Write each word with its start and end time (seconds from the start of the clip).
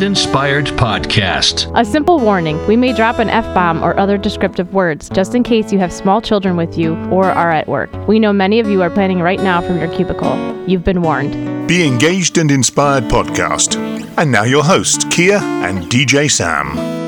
Engaged 0.00 0.18
Inspired 0.18 0.66
podcast. 0.78 1.70
A 1.78 1.84
simple 1.84 2.18
warning 2.18 2.56
we 2.66 2.74
may 2.74 2.94
drop 2.94 3.18
an 3.18 3.28
F 3.28 3.44
bomb 3.54 3.84
or 3.84 3.98
other 3.98 4.16
descriptive 4.16 4.72
words 4.72 5.10
just 5.10 5.34
in 5.34 5.42
case 5.42 5.72
you 5.72 5.78
have 5.78 5.92
small 5.92 6.22
children 6.22 6.56
with 6.56 6.78
you 6.78 6.94
or 7.10 7.26
are 7.26 7.50
at 7.50 7.68
work. 7.68 7.90
We 8.08 8.18
know 8.18 8.32
many 8.32 8.60
of 8.60 8.70
you 8.70 8.80
are 8.80 8.88
planning 8.88 9.20
right 9.20 9.40
now 9.40 9.60
from 9.60 9.78
your 9.78 9.92
cubicle. 9.94 10.34
You've 10.66 10.84
been 10.84 11.02
warned. 11.02 11.68
Be 11.68 11.86
Engaged 11.86 12.38
and 12.38 12.50
Inspired 12.50 13.04
podcast. 13.04 13.76
And 14.16 14.32
now 14.32 14.44
your 14.44 14.64
hosts, 14.64 15.04
Kia 15.10 15.36
and 15.36 15.84
DJ 15.90 16.30
Sam. 16.30 16.99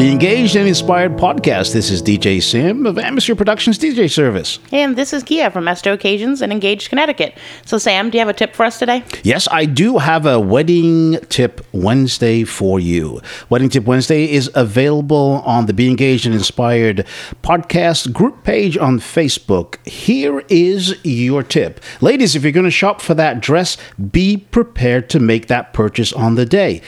The 0.00 0.10
Engaged 0.10 0.56
and 0.56 0.66
Inspired 0.66 1.18
podcast. 1.18 1.74
This 1.74 1.90
is 1.90 2.02
DJ 2.02 2.42
Sam 2.42 2.86
of 2.86 2.96
Atmosphere 2.96 3.36
Productions 3.36 3.78
DJ 3.78 4.10
Service. 4.10 4.58
And 4.72 4.96
this 4.96 5.12
is 5.12 5.22
Kia 5.22 5.50
from 5.50 5.68
Esto 5.68 5.92
Occasions 5.92 6.40
in 6.40 6.50
Engaged, 6.50 6.88
Connecticut. 6.88 7.36
So, 7.66 7.76
Sam, 7.76 8.08
do 8.08 8.16
you 8.16 8.20
have 8.20 8.30
a 8.30 8.32
tip 8.32 8.54
for 8.54 8.64
us 8.64 8.78
today? 8.78 9.04
Yes, 9.24 9.46
I 9.52 9.66
do 9.66 9.98
have 9.98 10.24
a 10.24 10.40
wedding 10.40 11.18
tip 11.28 11.60
Wednesday 11.72 12.44
for 12.44 12.80
you. 12.80 13.20
Wedding 13.50 13.68
tip 13.68 13.84
Wednesday 13.84 14.24
is 14.24 14.50
available 14.54 15.42
on 15.44 15.66
the 15.66 15.74
Be 15.74 15.90
Engaged 15.90 16.24
and 16.24 16.34
Inspired 16.34 17.06
podcast 17.42 18.14
group 18.14 18.42
page 18.42 18.78
on 18.78 19.00
Facebook. 19.00 19.86
Here 19.86 20.42
is 20.48 20.96
your 21.04 21.42
tip. 21.42 21.78
Ladies, 22.00 22.34
if 22.34 22.42
you're 22.42 22.52
going 22.52 22.64
to 22.64 22.70
shop 22.70 23.02
for 23.02 23.12
that 23.12 23.40
dress, 23.40 23.76
be 24.10 24.38
prepared 24.38 25.10
to 25.10 25.20
make 25.20 25.48
that 25.48 25.74
purchase 25.74 26.14
on 26.14 26.36
the 26.36 26.46
day. 26.46 26.80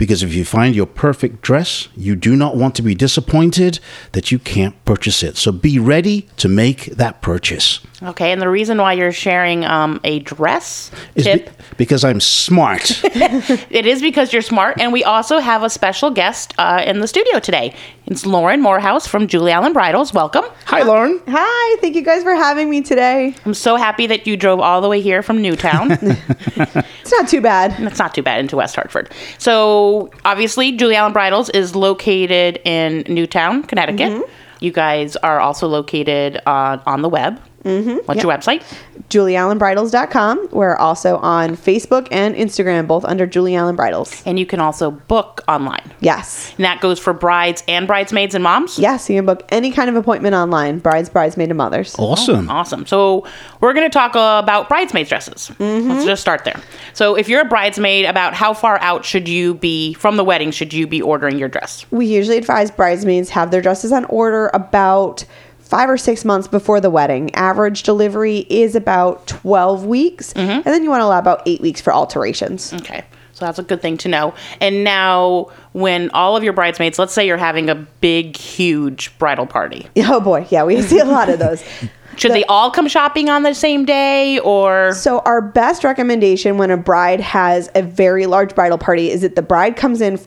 Because 0.00 0.22
if 0.22 0.32
you 0.32 0.46
find 0.46 0.74
your 0.74 0.86
perfect 0.86 1.42
dress, 1.42 1.88
you 1.94 2.16
do 2.16 2.34
not 2.34 2.56
want 2.56 2.74
to 2.76 2.82
be 2.82 2.94
disappointed 2.94 3.80
that 4.12 4.32
you 4.32 4.38
can't 4.38 4.82
purchase 4.86 5.22
it. 5.22 5.36
So 5.36 5.52
be 5.52 5.78
ready 5.78 6.26
to 6.38 6.48
make 6.48 6.86
that 6.86 7.20
purchase. 7.20 7.80
Okay, 8.02 8.32
and 8.32 8.40
the 8.40 8.48
reason 8.48 8.78
why 8.78 8.94
you're 8.94 9.12
sharing 9.12 9.62
um, 9.66 10.00
a 10.04 10.20
dress 10.20 10.90
Is 11.16 11.24
tip, 11.24 11.44
be- 11.44 11.64
because 11.76 12.02
I'm 12.02 12.18
smart. 12.18 13.04
it 13.04 13.84
is 13.84 14.00
because 14.00 14.32
you're 14.32 14.40
smart. 14.40 14.80
And 14.80 14.90
we 14.90 15.04
also 15.04 15.38
have 15.38 15.62
a 15.62 15.68
special 15.68 16.10
guest 16.10 16.54
uh, 16.56 16.82
in 16.86 17.00
the 17.00 17.06
studio 17.06 17.38
today. 17.38 17.74
It's 18.06 18.24
Lauren 18.24 18.62
Morehouse 18.62 19.06
from 19.06 19.26
Julie 19.26 19.52
Allen 19.52 19.74
Bridals. 19.74 20.14
Welcome. 20.14 20.46
Hi, 20.64 20.80
Lauren. 20.82 21.20
Hi, 21.28 21.76
thank 21.82 21.94
you 21.94 22.02
guys 22.02 22.22
for 22.22 22.34
having 22.34 22.70
me 22.70 22.80
today. 22.80 23.34
I'm 23.44 23.52
so 23.52 23.76
happy 23.76 24.06
that 24.06 24.26
you 24.26 24.38
drove 24.38 24.60
all 24.60 24.80
the 24.80 24.88
way 24.88 25.02
here 25.02 25.22
from 25.22 25.42
Newtown. 25.42 25.90
It's 27.10 27.18
not 27.18 27.28
too 27.28 27.40
bad. 27.40 27.74
It's 27.80 27.98
not 27.98 28.14
too 28.14 28.22
bad 28.22 28.38
into 28.38 28.54
West 28.56 28.76
Hartford. 28.76 29.10
So 29.38 29.89
obviously, 30.24 30.72
Julie 30.72 30.96
Allen 30.96 31.12
Bridals 31.12 31.50
is 31.50 31.74
located 31.74 32.60
in 32.64 33.04
Newtown, 33.08 33.62
Connecticut. 33.62 34.12
You 34.60 34.72
guys 34.72 35.16
are 35.16 35.40
also 35.40 35.66
located 35.68 36.40
uh, 36.46 36.78
on 36.86 37.02
the 37.02 37.08
web. 37.08 37.40
Mm-hmm. 37.64 37.98
What's 38.06 38.22
your 38.22 38.32
website? 38.32 38.62
JulieAllenBridals.com. 39.08 40.48
We're 40.52 40.76
also 40.76 41.16
on 41.18 41.56
Facebook 41.56 42.08
and 42.10 42.34
Instagram, 42.34 42.86
both 42.86 43.04
under 43.04 43.26
Julie 43.26 43.56
Allen 43.56 43.76
Bridals. 43.76 44.22
And 44.26 44.38
you 44.38 44.46
can 44.46 44.60
also 44.60 44.90
book 44.90 45.42
online. 45.48 45.92
Yes. 46.00 46.54
And 46.56 46.64
that 46.64 46.80
goes 46.80 46.98
for 46.98 47.12
brides 47.12 47.62
and 47.68 47.86
bridesmaids 47.86 48.34
and 48.34 48.44
moms. 48.44 48.78
Yes, 48.78 49.08
you 49.08 49.16
can 49.16 49.26
book 49.26 49.44
any 49.48 49.72
kind 49.72 49.88
of 49.88 49.96
appointment 49.96 50.34
online 50.34 50.78
brides, 50.78 51.08
bridesmaid, 51.08 51.48
and 51.48 51.58
mothers. 51.58 51.96
Awesome. 51.98 52.50
Awesome. 52.50 52.86
So 52.86 53.26
we're 53.60 53.72
going 53.72 53.88
to 53.88 53.92
talk 53.92 54.14
uh, 54.14 54.40
about 54.42 54.68
bridesmaids 54.68 55.08
dresses. 55.08 55.50
Let's 55.58 56.04
just 56.04 56.22
start 56.22 56.44
there. 56.44 56.60
So 56.92 57.16
if 57.16 57.28
you're 57.28 57.42
a 57.42 57.48
bridesmaid, 57.48 58.06
about 58.10 58.34
how 58.34 58.52
far 58.52 58.78
out 58.80 59.04
should 59.04 59.28
you 59.28 59.54
be 59.54 59.94
from 59.94 60.16
the 60.16 60.24
wedding? 60.24 60.50
Should 60.50 60.72
you 60.72 60.86
be 60.86 61.00
ordering 61.00 61.38
your 61.38 61.48
dress? 61.48 61.86
We 61.90 62.06
usually 62.06 62.36
advise 62.36 62.70
bridesmaids 62.70 63.30
have 63.30 63.50
their 63.50 63.62
dresses 63.62 63.92
on 63.92 64.04
order 64.06 64.50
about 64.52 65.24
five 65.70 65.88
or 65.88 65.96
six 65.96 66.24
months 66.24 66.48
before 66.48 66.80
the 66.80 66.90
wedding. 66.90 67.32
Average 67.36 67.84
delivery 67.84 68.44
is 68.50 68.74
about 68.74 69.28
12 69.28 69.86
weeks. 69.86 70.32
Mm-hmm. 70.34 70.50
And 70.50 70.64
then 70.64 70.82
you 70.82 70.90
want 70.90 71.00
to 71.00 71.04
allow 71.06 71.20
about 71.20 71.42
eight 71.46 71.60
weeks 71.60 71.80
for 71.80 71.92
alterations. 71.92 72.72
Okay. 72.74 73.04
So 73.34 73.46
that's 73.46 73.60
a 73.60 73.62
good 73.62 73.80
thing 73.80 73.96
to 73.98 74.08
know. 74.08 74.34
And 74.60 74.82
now, 74.82 75.50
when 75.72 76.10
all 76.10 76.36
of 76.36 76.42
your 76.42 76.52
bridesmaids, 76.52 76.98
let's 76.98 77.12
say 77.12 77.26
you're 77.26 77.36
having 77.36 77.70
a 77.70 77.76
big, 77.76 78.36
huge 78.36 79.16
bridal 79.18 79.46
party, 79.46 79.88
Oh 79.96 80.20
boy, 80.20 80.46
yeah, 80.50 80.64
we 80.64 80.82
see 80.82 80.98
a 80.98 81.04
lot 81.04 81.30
of 81.30 81.38
those. 81.38 81.64
should 82.16 82.32
they 82.32 82.44
all 82.44 82.70
come 82.70 82.88
shopping 82.88 83.30
on 83.30 83.44
the 83.44 83.54
same 83.54 83.84
day 83.84 84.40
or? 84.40 84.92
So, 84.92 85.20
our 85.20 85.40
best 85.40 85.84
recommendation 85.84 86.58
when 86.58 86.70
a 86.70 86.76
bride 86.76 87.20
has 87.20 87.70
a 87.74 87.82
very 87.82 88.26
large 88.26 88.54
bridal 88.54 88.76
party 88.76 89.10
is 89.10 89.22
that 89.22 89.36
the 89.36 89.42
bride 89.42 89.76
comes 89.76 90.00
in 90.00 90.18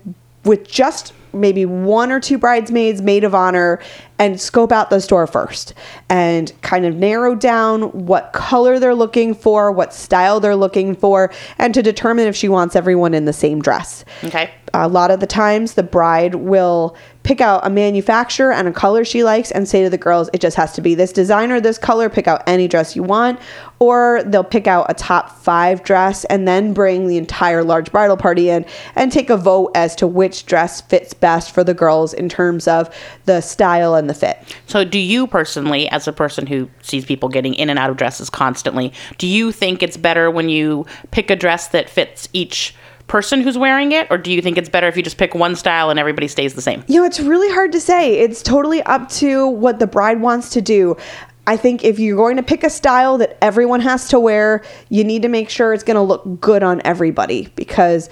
with 0.44 0.68
just 0.68 1.14
maybe 1.34 1.66
one 1.66 2.12
or 2.12 2.20
two 2.20 2.38
bridesmaids, 2.38 3.02
maid 3.02 3.24
of 3.24 3.34
honor, 3.36 3.80
and 4.20 4.40
scope 4.40 4.72
out 4.72 4.90
the 4.90 5.02
store 5.02 5.28
first 5.28 5.74
and 6.10 6.54
kind 6.62 6.86
of 6.86 6.96
narrow 6.96 7.36
down 7.36 7.84
what 8.06 8.32
color 8.34 8.80
they're 8.80 8.96
looking 8.96 9.34
for, 9.34 9.72
what 9.72 9.94
style 9.94 10.40
they're 10.40 10.56
looking 10.56 10.96
for, 10.96 11.32
and 11.58 11.74
to 11.74 11.82
determine 11.82 12.28
if 12.28 12.36
she 12.36 12.48
wants 12.48 12.76
everyone 12.76 13.14
in 13.14 13.26
the 13.26 13.34
same 13.34 13.62
dress. 13.62 14.06
Okay. 14.24 14.52
A 14.76 14.88
lot 14.88 15.12
of 15.12 15.20
the 15.20 15.28
times, 15.28 15.76
the 15.76 15.84
bride 15.84 16.36
will 16.36 16.96
pick 17.24 17.42
out 17.42 17.66
a 17.66 17.70
manufacturer 17.70 18.52
and 18.52 18.68
a 18.68 18.72
color 18.72 19.06
she 19.06 19.24
likes 19.24 19.52
and 19.52 19.68
say 19.68 19.84
to 19.84 19.90
the 19.90 19.98
girls, 19.98 20.30
it 20.34 20.42
just 20.42 20.58
has 20.58 20.74
to 20.74 20.82
be 20.82 20.94
this 20.96 21.12
designer, 21.12 21.62
this 21.62 21.78
color, 21.78 22.10
pick 22.10 22.28
out 22.28 22.44
any 22.48 22.68
dress 22.68 22.96
you 22.96 23.04
want. 23.04 23.40
Or 23.80 24.24
they'll 24.26 24.44
pick 24.44 24.68
out 24.68 24.88
a 24.90 24.94
top 24.94 25.32
five 25.40 25.84
dress 25.84 26.26
and 26.26 26.48
then 26.48 26.74
bring 26.74 27.08
the 27.08 27.18
entire 27.18 27.64
large 27.64 27.92
bridal 27.92 28.18
party 28.18 28.50
in 28.50 28.66
and 28.96 29.12
take 29.12 29.30
a 29.30 29.38
vote 29.38 29.72
as 29.76 29.96
to 29.98 30.08
which 30.08 30.46
dress 30.46 30.82
fits 30.82 31.14
best 31.14 31.54
for 31.54 31.64
the 31.64 31.74
girls 31.74 32.14
in 32.14 32.28
terms 32.28 32.68
of 32.68 32.94
the 33.26 33.42
style 33.42 33.96
and 33.96 34.10
the 34.10 34.14
fit. 34.14 34.38
So, 34.68 34.84
do 34.84 35.00
you 35.00 35.28
personally, 35.28 35.90
as 35.90 36.08
a 36.08 36.14
person 36.14 36.48
who 36.48 36.70
sees 36.82 37.06
people 37.06 37.30
getting 37.30 37.54
in 37.54 37.70
and 37.70 37.78
out 37.78 37.90
of 37.90 37.98
dresses 37.98 38.30
constantly, 38.30 38.94
do 39.18 39.28
you 39.28 39.52
think 39.52 39.84
it's 39.84 39.98
better 39.98 40.32
when 40.32 40.50
you 40.50 40.86
pick 41.12 41.30
a 41.30 41.36
dress 41.36 41.68
that 41.70 41.90
fits 41.90 42.30
each 42.34 42.74
person 43.14 43.42
who's 43.42 43.60
wearing 43.60 43.92
it? 43.92 44.08
Or 44.10 44.18
do 44.18 44.32
you 44.32 44.42
think 44.42 44.58
it's 44.58 44.70
better 44.70 44.88
if 44.88 44.98
you 44.98 45.04
just 45.04 45.20
pick 45.20 45.36
one 45.36 45.56
style 45.56 45.92
and 45.92 46.00
everybody 46.00 46.28
stays 46.28 46.56
the 46.56 46.64
same? 46.64 46.84
You 46.88 47.00
know, 47.00 47.06
it's 47.06 47.20
really 47.20 47.54
hard 47.54 47.72
to 47.74 47.80
say. 47.80 48.18
It's 48.18 48.42
totally 48.42 48.82
up 48.82 49.08
to 49.10 49.48
what 49.48 49.78
the 49.78 49.86
bride 49.86 50.20
wants 50.20 50.50
to 50.50 50.62
do. 50.64 50.98
I 51.46 51.56
think 51.56 51.84
if 51.84 52.00
you're 52.00 52.18
going 52.18 52.38
to 52.38 52.44
pick 52.44 52.64
a 52.64 52.72
style 52.72 53.20
that 53.20 53.38
everyone 53.40 53.82
has 53.82 54.08
to 54.08 54.20
wear, 54.20 54.64
you 54.90 55.04
need 55.04 55.22
to 55.22 55.28
make 55.28 55.52
sure 55.52 55.76
it's 55.76 55.84
going 55.84 55.94
to 55.94 56.02
look 56.02 56.42
good 56.42 56.64
on 56.64 56.82
everybody 56.84 57.50
because 57.56 58.10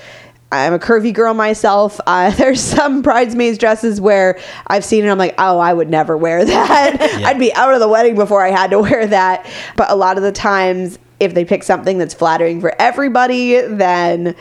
I'm 0.51 0.75
a 0.75 0.79
curvy 0.79 1.11
girl 1.11 1.34
myself. 1.34 2.00
Uh, 2.11 2.29
there's 2.29 2.61
some 2.61 3.01
bridesmaids 3.01 3.57
dresses 3.57 4.00
where 4.00 4.38
I've 4.67 4.85
seen 4.85 5.03
it. 5.03 5.09
I'm 5.09 5.17
like, 5.17 5.34
oh, 5.40 5.57
I 5.57 5.73
would 5.73 5.90
never 5.90 6.16
wear 6.16 6.45
that. 6.56 7.01
I'd 7.25 7.40
be 7.40 7.51
out 7.56 7.73
of 7.73 7.79
the 7.79 7.88
wedding 7.88 8.13
before 8.13 8.45
I 8.45 8.51
had 8.51 8.69
to 8.69 8.78
wear 8.78 9.07
that. 9.07 9.50
But 9.78 9.90
a 9.90 9.95
lot 9.95 10.17
of 10.17 10.23
the 10.23 10.31
times, 10.31 11.00
if 11.19 11.34
they 11.34 11.44
pick 11.44 11.63
something 11.63 11.97
that's 11.97 12.13
flattering 12.13 12.61
for 12.61 12.75
everybody, 12.79 13.61
then 13.61 14.35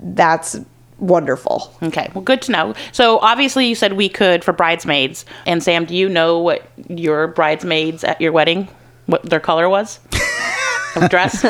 that's 0.00 0.56
wonderful. 0.98 1.72
Okay, 1.82 2.10
well, 2.14 2.22
good 2.22 2.42
to 2.42 2.52
know. 2.52 2.74
So, 2.92 3.18
obviously, 3.18 3.66
you 3.68 3.74
said 3.74 3.94
we 3.94 4.08
could 4.08 4.44
for 4.44 4.52
bridesmaids. 4.52 5.24
And, 5.46 5.62
Sam, 5.62 5.84
do 5.84 5.94
you 5.94 6.08
know 6.08 6.38
what 6.38 6.68
your 6.88 7.28
bridesmaids 7.28 8.04
at 8.04 8.20
your 8.20 8.32
wedding, 8.32 8.68
what 9.06 9.22
their 9.22 9.40
color 9.40 9.68
was? 9.68 10.00
of 10.96 11.10
dress? 11.10 11.42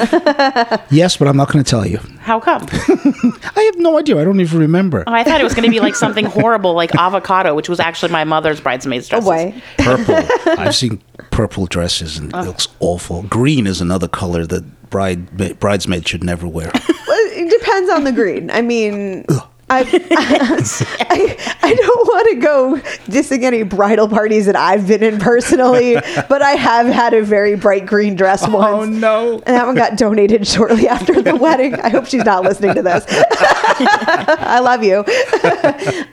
Yes, 0.90 1.16
but 1.16 1.28
I'm 1.28 1.36
not 1.36 1.50
going 1.52 1.64
to 1.64 1.68
tell 1.68 1.86
you. 1.86 1.98
How 2.20 2.40
come? 2.40 2.66
I 2.70 3.62
have 3.72 3.78
no 3.78 3.98
idea. 3.98 4.18
I 4.18 4.24
don't 4.24 4.40
even 4.40 4.58
remember. 4.58 5.04
Oh, 5.06 5.12
I 5.12 5.24
thought 5.24 5.40
it 5.40 5.44
was 5.44 5.54
going 5.54 5.64
to 5.64 5.70
be 5.70 5.80
like 5.80 5.94
something 5.94 6.24
horrible, 6.26 6.74
like 6.74 6.94
avocado, 6.94 7.54
which 7.54 7.68
was 7.68 7.80
actually 7.80 8.12
my 8.12 8.24
mother's 8.24 8.60
bridesmaids 8.60 9.08
dress. 9.08 9.22
Oh, 9.22 9.26
boy. 9.26 9.54
Purple. 9.78 10.16
I've 10.58 10.74
seen 10.74 11.00
purple 11.38 11.66
dresses 11.66 12.18
and 12.18 12.34
it 12.34 12.36
looks 12.38 12.66
awful. 12.80 13.22
Green 13.22 13.68
is 13.68 13.80
another 13.80 14.08
color 14.08 14.44
that 14.44 14.90
bride 14.90 15.60
bridesmaids 15.60 16.10
should 16.10 16.24
never 16.24 16.48
wear. 16.48 16.72
Well, 17.08 17.30
it 17.32 17.48
depends 17.48 17.90
on 17.90 18.04
the 18.04 18.12
green. 18.12 18.50
I 18.50 18.60
mean, 18.60 19.24
I, 19.70 19.80
I, 19.80 21.56
I 21.62 21.74
don't 21.74 22.06
want 22.06 22.28
to 22.28 22.34
go 22.36 22.76
dissing 23.10 23.44
any 23.44 23.62
bridal 23.62 24.08
parties 24.08 24.44
that 24.44 24.56
I've 24.56 24.86
been 24.86 25.02
in 25.02 25.18
personally, 25.18 25.94
but 26.28 26.42
I 26.42 26.50
have 26.50 26.86
had 26.86 27.14
a 27.14 27.22
very 27.22 27.56
bright 27.56 27.86
green 27.86 28.14
dress 28.14 28.44
oh, 28.46 28.50
once. 28.50 28.74
Oh 28.74 28.84
no. 28.84 29.34
And 29.34 29.56
that 29.56 29.64
one 29.64 29.74
got 29.74 29.96
donated 29.96 30.46
shortly 30.46 30.86
after 30.86 31.22
the 31.22 31.34
wedding. 31.40 31.74
I 31.76 31.88
hope 31.88 32.04
she's 32.06 32.24
not 32.24 32.42
listening 32.42 32.74
to 32.74 32.82
this. 32.82 33.04
I 33.08 34.60
love 34.62 34.84
you. 34.84 35.04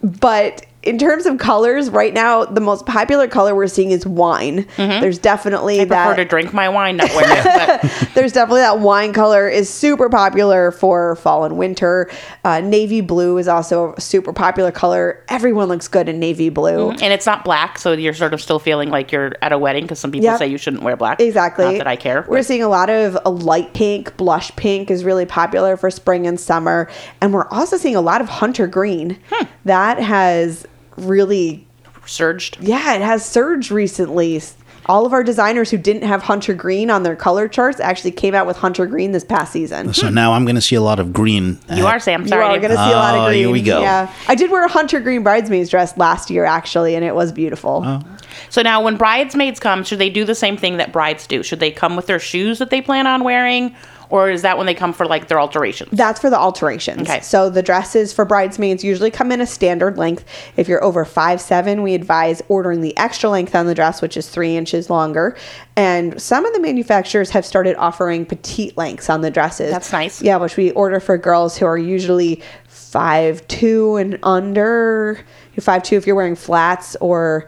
but 0.01 0.65
in 0.85 0.97
terms 0.99 1.25
of 1.25 1.37
colors, 1.39 1.89
right 1.89 2.13
now, 2.13 2.45
the 2.45 2.61
most 2.61 2.85
popular 2.85 3.27
color 3.27 3.55
we're 3.55 3.67
seeing 3.67 3.91
is 3.91 4.05
wine. 4.05 4.67
There's 4.77 5.17
definitely 5.19 5.81
I 5.81 5.85
prefer 5.85 6.09
that. 6.11 6.15
to 6.17 6.25
drink 6.25 6.53
my 6.53 6.69
wine, 6.69 6.97
not 6.97 7.09
wear 7.15 7.25
it. 7.27 8.09
There's 8.13 8.31
definitely 8.31 8.61
that 8.61 8.79
wine 8.79 9.11
color 9.11 9.49
is 9.49 9.67
super 9.69 10.09
popular 10.09 10.71
for 10.71 11.15
fall 11.17 11.43
and 11.45 11.57
winter. 11.57 12.09
Uh, 12.43 12.59
navy 12.61 13.01
blue 13.01 13.37
is 13.37 13.47
also 13.47 13.93
a 13.97 14.01
super 14.01 14.31
popular 14.31 14.71
color. 14.71 15.23
Everyone 15.27 15.67
looks 15.67 15.87
good 15.87 16.07
in 16.07 16.19
navy 16.19 16.49
blue. 16.49 16.91
and 16.91 17.01
it's 17.13 17.25
not 17.25 17.43
black, 17.43 17.79
so 17.79 17.91
you're 17.93 18.13
sort 18.13 18.33
of 18.33 18.41
still 18.41 18.59
feeling 18.59 18.89
like 18.89 19.11
you're 19.11 19.33
at 19.41 19.51
a 19.51 19.57
wedding 19.57 19.83
because 19.85 19.99
some 19.99 20.11
people 20.11 20.25
Yep. 20.25 20.39
say 20.39 20.47
you 20.47 20.57
shouldn't 20.57 20.83
wear 20.83 20.95
black. 20.95 21.19
Exactly. 21.19 21.65
Not 21.65 21.77
that 21.79 21.87
I 21.87 21.95
care. 21.95 22.25
We're 22.29 22.37
but- 22.37 22.45
seeing 22.45 22.63
a 22.63 22.69
lot 22.69 22.89
of 22.89 23.17
a 23.25 23.29
light 23.31 23.73
pink, 23.73 24.15
blush 24.17 24.55
pink 24.55 24.91
is 24.91 25.03
really 25.03 25.25
popular 25.25 25.77
for 25.77 25.89
spring 25.89 26.27
and 26.27 26.39
summer, 26.39 26.87
and 27.21 27.33
we're 27.33 27.47
also 27.49 27.75
seeing 27.77 27.95
a 27.95 28.01
lot 28.01 28.21
of 28.21 28.29
hunter 28.29 28.67
green. 28.67 29.17
Hmm. 29.31 29.45
That 29.65 29.99
has 29.99 30.65
really, 30.97 31.67
surged. 32.05 32.57
yeah, 32.61 32.93
it 32.93 33.01
has 33.01 33.25
surged 33.25 33.71
recently. 33.71 34.41
all 34.87 35.05
of 35.05 35.13
our 35.13 35.23
designers 35.23 35.71
who 35.71 35.77
didn't 35.77 36.03
have 36.03 36.21
hunter 36.21 36.53
green 36.53 36.91
on 36.91 37.01
their 37.01 37.15
color 37.15 37.47
charts 37.47 37.79
actually 37.79 38.11
came 38.11 38.35
out 38.35 38.45
with 38.45 38.55
hunter 38.55 38.85
green 38.85 39.11
this 39.11 39.23
past 39.23 39.51
season. 39.51 39.91
So 39.93 40.09
now 40.09 40.33
I'm 40.33 40.45
going 40.45 40.55
to 40.55 40.61
see 40.61 40.75
a 40.75 40.81
lot 40.81 40.99
of 40.99 41.11
green. 41.11 41.57
You 41.73 41.87
are 41.87 41.99
Sam. 41.99 42.25
you 42.25 42.33
are 42.35 42.59
going 42.59 42.69
to 42.69 42.77
see 42.77 42.91
a 42.91 42.95
lot 42.95 43.15
of 43.15 43.25
green. 43.25 43.25
Oh, 43.25 43.27
green. 43.29 43.39
here 43.39 43.51
we 43.51 43.61
go. 43.63 43.81
Yeah, 43.81 44.13
I 44.27 44.35
did 44.35 44.51
wear 44.51 44.63
a 44.63 44.69
hunter 44.69 44.99
green 44.99 45.23
bridesmaid's 45.23 45.69
dress 45.69 45.97
last 45.97 46.29
year 46.29 46.45
actually, 46.45 46.95
and 46.95 47.03
it 47.03 47.15
was 47.15 47.31
beautiful. 47.31 47.81
Oh. 47.83 48.01
So 48.49 48.61
now, 48.61 48.83
when 48.83 48.97
bridesmaids 48.97 49.59
come, 49.59 49.83
should 49.83 49.99
they 49.99 50.09
do 50.09 50.23
the 50.23 50.35
same 50.35 50.57
thing 50.57 50.77
that 50.77 50.91
brides 50.91 51.25
do? 51.25 51.41
Should 51.41 51.59
they 51.59 51.71
come 51.71 51.95
with 51.95 52.05
their 52.05 52.19
shoes 52.19 52.59
that 52.59 52.69
they 52.69 52.81
plan 52.81 53.07
on 53.07 53.23
wearing, 53.23 53.75
or 54.09 54.29
is 54.29 54.41
that 54.41 54.57
when 54.57 54.65
they 54.65 54.73
come 54.73 54.93
for 54.93 55.05
like 55.05 55.27
their 55.27 55.39
alterations? 55.39 55.91
That's 55.91 56.19
for 56.19 56.29
the 56.29 56.37
alterations. 56.37 57.01
Okay. 57.01 57.21
So 57.21 57.49
the 57.49 57.63
dresses 57.63 58.13
for 58.13 58.25
bridesmaids 58.25 58.83
usually 58.83 59.11
come 59.11 59.31
in 59.31 59.41
a 59.41 59.45
standard 59.45 59.97
length. 59.97 60.25
If 60.57 60.67
you're 60.67 60.83
over 60.83 61.05
five 61.05 61.41
seven, 61.41 61.81
we 61.81 61.93
advise 61.93 62.41
ordering 62.47 62.81
the 62.81 62.95
extra 62.97 63.29
length 63.29 63.55
on 63.55 63.65
the 63.65 63.75
dress, 63.75 64.01
which 64.01 64.17
is 64.17 64.29
three 64.29 64.55
inches 64.55 64.89
longer. 64.89 65.37
And 65.75 66.21
some 66.21 66.45
of 66.45 66.53
the 66.53 66.59
manufacturers 66.59 67.29
have 67.31 67.45
started 67.45 67.75
offering 67.75 68.25
petite 68.25 68.77
lengths 68.77 69.09
on 69.09 69.21
the 69.21 69.31
dresses. 69.31 69.71
That's 69.71 69.91
nice. 69.91 70.21
Yeah, 70.21 70.37
which 70.37 70.57
we 70.57 70.71
order 70.71 70.99
for 70.99 71.17
girls 71.17 71.57
who 71.57 71.65
are 71.65 71.77
usually 71.77 72.41
five 72.67 73.45
two 73.47 73.97
and 73.97 74.19
under. 74.23 75.19
Five 75.59 75.83
two 75.83 75.95
if 75.95 76.05
you're 76.05 76.17
wearing 76.17 76.35
flats, 76.35 76.97
or 76.99 77.47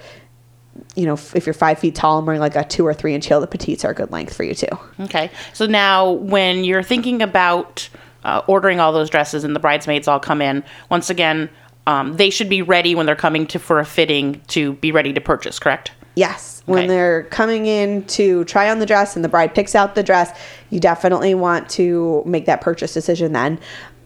you 0.98 1.06
know 1.06 1.14
if 1.14 1.46
you're 1.46 1.54
five 1.54 1.80
feet 1.80 1.96
tall 1.96 2.18
and 2.18 2.26
wearing 2.28 2.42
like 2.42 2.56
a 2.56 2.64
two 2.64 2.86
or 2.86 2.94
three 2.94 3.14
inch 3.14 3.28
heel, 3.28 3.40
the 3.40 3.48
petites 3.48 3.86
are 3.86 3.92
a 3.92 3.94
good 3.94 4.12
length 4.12 4.36
for 4.36 4.44
you 4.44 4.54
too. 4.56 4.68
Okay. 5.00 5.30
So 5.54 5.68
now, 5.68 6.12
when 6.12 6.64
you're 6.64 6.84
thinking 6.84 7.22
about 7.22 7.88
uh, 8.24 8.42
ordering 8.48 8.80
all 8.80 8.92
those 8.92 9.10
dresses 9.10 9.44
and 9.44 9.56
the 9.56 9.60
bridesmaids 9.60 10.08
all 10.08 10.20
come 10.20 10.42
in, 10.42 10.64
once 10.90 11.10
again, 11.10 11.50
um, 11.86 12.18
they 12.18 12.32
should 12.32 12.50
be 12.50 12.64
ready 12.64 12.96
when 12.96 13.06
they're 13.06 13.16
coming 13.16 13.46
to 13.48 13.60
for 13.60 13.80
a 13.80 13.86
fitting 13.86 14.42
to 14.48 14.74
be 14.74 14.92
ready 14.92 15.14
to 15.14 15.22
purchase. 15.22 15.60
Correct? 15.60 15.92
Yes. 16.16 16.64
When 16.66 16.88
they're 16.88 17.24
coming 17.26 17.68
in 17.68 18.04
to 18.08 18.44
try 18.46 18.72
on 18.72 18.80
the 18.80 18.88
dress 18.88 19.16
and 19.16 19.24
the 19.24 19.30
bride 19.30 19.54
picks 19.54 19.76
out 19.76 19.94
the 19.94 20.02
dress, 20.02 20.38
you 20.72 20.80
definitely 20.80 21.36
want 21.36 21.70
to 21.70 22.24
make 22.26 22.48
that 22.48 22.60
purchase 22.60 22.92
decision 22.92 23.34
then. 23.34 23.60